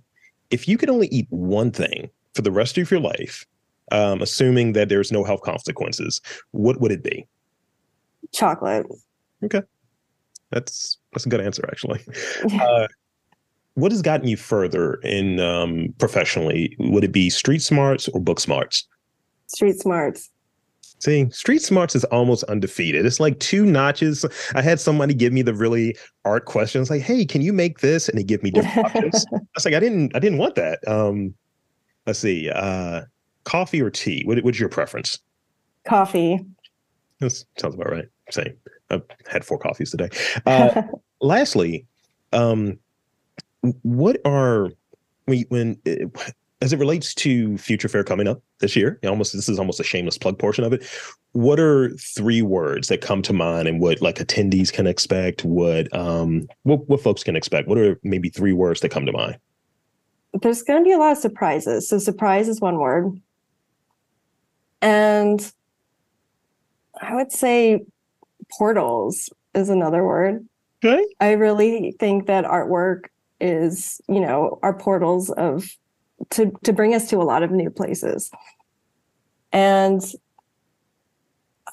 If 0.52 0.68
you 0.68 0.78
could 0.78 0.90
only 0.90 1.08
eat 1.08 1.28
one 1.30 1.72
thing 1.72 2.10
for 2.36 2.44
the 2.44 2.52
rest 2.52 2.78
of 2.78 2.90
your 2.92 3.00
life, 3.00 3.46
um, 3.92 4.22
assuming 4.22 4.74
that 4.74 4.90
there's 4.90 5.12
no 5.12 5.24
health 5.24 5.42
consequences, 5.42 6.22
what 6.52 6.82
would 6.82 6.92
it 6.92 7.04
be? 7.04 7.28
Chocolate. 8.34 8.86
Okay, 9.44 9.62
that's 10.52 10.98
that's 11.14 11.26
a 11.26 11.30
good 11.30 11.42
answer 11.42 11.68
actually. 11.70 12.02
Uh, 12.62 12.88
what 13.78 13.92
has 13.92 14.02
gotten 14.02 14.28
you 14.28 14.36
further 14.36 14.96
in 15.04 15.40
um, 15.40 15.94
professionally? 16.00 16.76
Would 16.80 17.04
it 17.04 17.12
be 17.12 17.30
street 17.30 17.62
smarts 17.62 18.08
or 18.08 18.20
book 18.20 18.40
smarts? 18.40 18.88
Street 19.46 19.80
smarts. 19.80 20.32
See, 21.00 21.30
street 21.30 21.62
smarts 21.62 21.96
is 21.96 22.04
almost 22.06 22.44
undefeated. 22.46 23.06
It's 23.06 23.20
like 23.20 23.40
two 23.40 23.68
notches. 23.68 24.26
I 24.56 24.64
had 24.64 24.80
somebody 24.80 25.14
give 25.14 25.32
me 25.32 25.44
the 25.44 25.54
really 25.54 25.96
art 26.26 26.46
questions, 26.46 26.90
like, 26.90 27.04
"Hey, 27.04 27.24
can 27.24 27.42
you 27.42 27.54
make 27.54 27.80
this?" 27.80 28.10
And 28.10 28.18
they 28.18 28.24
give 28.24 28.42
me 28.42 28.50
different 28.50 28.88
options. 28.88 29.26
I 29.34 29.40
was 29.54 29.66
like, 29.66 29.76
"I 29.76 29.80
didn't, 29.80 30.16
I 30.16 30.20
didn't 30.20 30.40
want 30.40 30.56
that." 30.56 30.80
Um, 30.88 31.36
let's 32.08 32.18
see, 32.18 32.50
uh, 32.50 33.02
coffee 33.48 33.82
or 33.82 33.90
tea? 33.90 34.24
What, 34.26 34.44
what's 34.44 34.60
your 34.60 34.70
preference? 34.70 35.20
Coffee. 35.88 36.46
That 37.20 37.32
sounds 37.58 37.76
about 37.76 37.90
right. 37.90 38.06
Same. 38.30 38.54
I've 38.92 39.04
had 39.26 39.46
four 39.46 39.58
coffees 39.58 39.90
today. 39.90 40.10
Uh, 40.46 40.84
lastly, 41.22 41.86
um, 42.34 42.78
what 43.82 44.20
are 44.26 44.72
when, 45.26 45.46
when 45.50 45.78
uh, 45.88 46.30
as 46.62 46.74
it 46.74 46.80
relates 46.80 47.14
to 47.14 47.58
future 47.58 47.88
fair 47.88 48.04
coming 48.04 48.28
up 48.28 48.42
this 48.60 48.76
year 48.76 49.00
almost 49.06 49.34
this 49.34 49.50
is 49.50 49.60
almost 49.60 49.80
a 49.80 49.84
shameless 49.84 50.18
plug 50.18 50.40
portion 50.40 50.64
of 50.64 50.74
it 50.74 50.88
what 51.34 51.60
are 51.60 51.90
three 51.98 52.42
words 52.42 52.88
that 52.88 53.02
come 53.02 53.22
to 53.22 53.34
mind 53.34 53.68
and 53.68 53.80
what 53.80 54.02
like 54.02 54.18
attendees 54.18 54.72
can 54.72 54.88
expect 54.88 55.44
what 55.44 55.94
um 55.96 56.48
what, 56.64 56.88
what 56.88 57.02
folks 57.02 57.24
can 57.24 57.36
expect 57.36 57.68
what 57.68 57.78
are 57.78 58.00
maybe 58.04 58.30
three 58.30 58.54
words 58.54 58.80
that 58.80 58.90
come 58.90 59.06
to 59.06 59.12
mind 59.12 59.38
there's 60.42 60.62
going 60.64 60.82
to 60.82 60.88
be 60.88 60.94
a 60.94 60.98
lot 60.98 61.12
of 61.12 61.18
surprises 61.18 61.88
so 61.90 62.00
surprise 62.00 62.48
is 62.48 62.62
one 62.62 62.78
word 62.78 63.12
and 64.82 65.52
i 67.02 67.16
would 67.16 67.32
say 67.32 67.84
portals 68.58 69.30
is 69.54 69.70
another 69.70 70.04
word. 70.04 70.46
Okay 70.84 71.04
i 71.20 71.32
really 71.32 71.96
think 72.00 72.28
that 72.28 72.46
artwork 72.46 73.06
is 73.40 74.02
you 74.08 74.20
know 74.20 74.60
our 74.64 74.74
portals 74.74 75.30
of 75.32 75.68
to 76.30 76.52
to 76.64 76.74
bring 76.74 76.94
us 76.94 77.10
to 77.10 77.18
a 77.18 77.24
lot 77.24 77.44
of 77.44 77.52
new 77.52 77.70
places. 77.70 78.32
And 79.52 80.02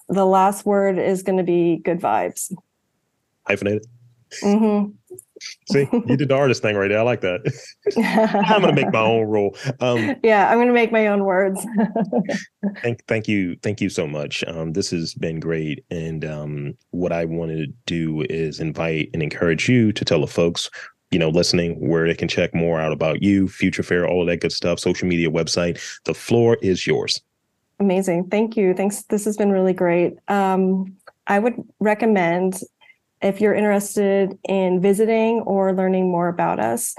the 0.09 0.27
last 0.27 0.65
word 0.67 0.99
is 0.99 1.23
going 1.23 1.39
to 1.39 1.45
be 1.45 1.77
good 1.77 2.01
vibes. 2.01 2.55
Hyphenated 3.47 3.87
mm-hmm. 4.43 4.91
See 5.70 5.89
you 5.93 6.16
did 6.16 6.28
the 6.28 6.35
artist 6.35 6.62
thing 6.62 6.76
right 6.76 6.89
there 6.89 6.99
i 6.99 7.03
like 7.03 7.20
that 7.20 7.41
i'm 8.49 8.61
going 8.61 8.74
to 8.74 8.82
make 8.82 8.93
my 8.93 9.01
own 9.01 9.26
rule 9.26 9.57
um, 9.80 10.14
yeah 10.22 10.49
i'm 10.51 10.57
going 10.57 10.68
to 10.68 10.72
make 10.72 10.93
my 10.93 11.07
own 11.07 11.24
words 11.24 11.64
thank, 12.82 13.05
thank 13.07 13.28
you 13.28 13.57
thank 13.62 13.80
you 13.80 13.89
so 13.89 14.07
much 14.07 14.45
um, 14.45 14.72
this 14.72 14.91
has 14.91 15.14
been 15.14 15.41
great 15.41 15.85
and 15.91 16.24
um, 16.24 16.74
what 16.91 17.12
i 17.12 17.24
wanted 17.24 17.66
to 17.66 17.72
do 17.87 18.24
is 18.30 18.61
invite 18.61 19.11
and 19.12 19.22
encourage 19.22 19.68
you 19.68 19.93
to 19.93 20.05
tell 20.05 20.20
the 20.20 20.26
folks 20.26 20.70
you 21.11 21.20
know, 21.20 21.28
listening, 21.28 21.76
where 21.89 22.09
they 22.09 22.14
can 22.14 22.26
check 22.26 22.53
more 22.57 22.80
out 22.80 22.91
about 22.91 23.22
you, 23.22 23.47
Future 23.47 23.85
Fair, 23.85 24.05
all 24.05 24.22
of 24.22 24.26
that 24.26 24.41
good 24.41 24.51
stuff, 24.51 24.80
social 24.80 25.07
media, 25.07 25.30
website. 25.30 25.80
The 26.07 26.14
floor 26.14 26.59
is 26.61 26.89
yours. 26.89 27.20
Amazing. 27.78 28.30
Thank 28.30 28.57
you. 28.57 28.74
Thanks. 28.74 29.03
This 29.05 29.24
has 29.24 29.37
been 29.37 29.53
really 29.53 29.72
great. 29.72 30.14
Um, 30.26 30.97
I 31.26 31.39
would 31.39 31.55
recommend 31.78 32.61
if 33.25 33.41
you're 33.41 33.55
interested 33.55 34.39
in 34.47 34.83
visiting 34.83 35.41
or 35.41 35.72
learning 35.72 36.11
more 36.11 36.29
about 36.29 36.61
us, 36.61 36.95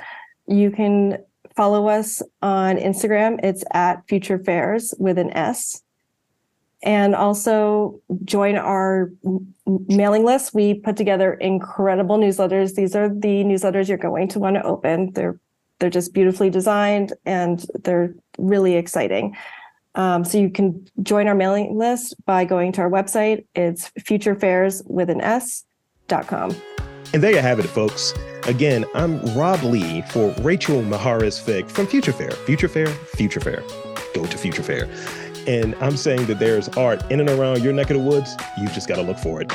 you 0.47 0.71
can 0.71 1.19
follow 1.55 1.87
us 1.87 2.21
on 2.41 2.77
Instagram. 2.77 3.39
It's 3.43 3.63
at 3.71 4.07
Future 4.09 4.39
Fairs 4.39 4.93
with 4.97 5.19
an 5.19 5.31
S. 5.31 5.81
And 6.83 7.15
also 7.15 8.01
join 8.25 8.57
our 8.57 9.11
mailing 9.65 10.25
list. 10.25 10.53
We 10.53 10.73
put 10.73 10.97
together 10.97 11.33
incredible 11.33 12.17
newsletters. 12.17 12.75
These 12.75 12.95
are 12.95 13.07
the 13.07 13.43
newsletters 13.43 13.87
you're 13.87 13.97
going 13.97 14.27
to 14.29 14.39
want 14.39 14.55
to 14.55 14.63
open. 14.63 15.13
They're 15.13 15.39
they're 15.79 15.89
just 15.89 16.13
beautifully 16.13 16.49
designed 16.49 17.11
and 17.25 17.65
they're 17.83 18.15
really 18.37 18.75
exciting. 18.75 19.35
Um, 19.95 20.23
so 20.23 20.37
you 20.37 20.49
can 20.49 20.87
join 21.03 21.27
our 21.27 21.35
mailing 21.35 21.77
list 21.77 22.15
by 22.25 22.45
going 22.45 22.71
to 22.73 22.81
our 22.81 22.89
website. 22.89 23.45
It's 23.55 23.91
futurefairs 23.99 24.83
with 24.89 25.09
an 25.09 25.19
S 25.19 25.65
com. 26.07 26.55
And 27.13 27.23
there 27.23 27.31
you 27.31 27.39
have 27.39 27.59
it, 27.59 27.63
folks. 27.63 28.13
Again, 28.47 28.85
I'm 28.93 29.19
Rob 29.35 29.63
Lee 29.63 30.01
for 30.09 30.33
Rachel 30.41 30.81
Mijares 30.81 31.41
Fick 31.41 31.69
from 31.69 31.87
Future 31.87 32.11
Fair. 32.11 32.31
Future 32.31 32.67
Fair, 32.67 32.87
Future 32.87 33.39
Fair. 33.39 33.63
Go 34.13 34.25
to 34.25 34.37
Future 34.37 34.63
Fair. 34.63 34.89
And 35.47 35.75
I'm 35.75 35.97
saying 35.97 36.25
that 36.25 36.39
there's 36.39 36.69
art 36.69 37.09
in 37.11 37.19
and 37.19 37.29
around 37.29 37.63
your 37.63 37.73
neck 37.73 37.89
of 37.89 37.97
the 37.97 38.03
woods. 38.03 38.35
You've 38.57 38.73
just 38.73 38.87
got 38.87 38.95
to 38.95 39.03
look 39.03 39.17
for 39.17 39.41
it. 39.41 39.51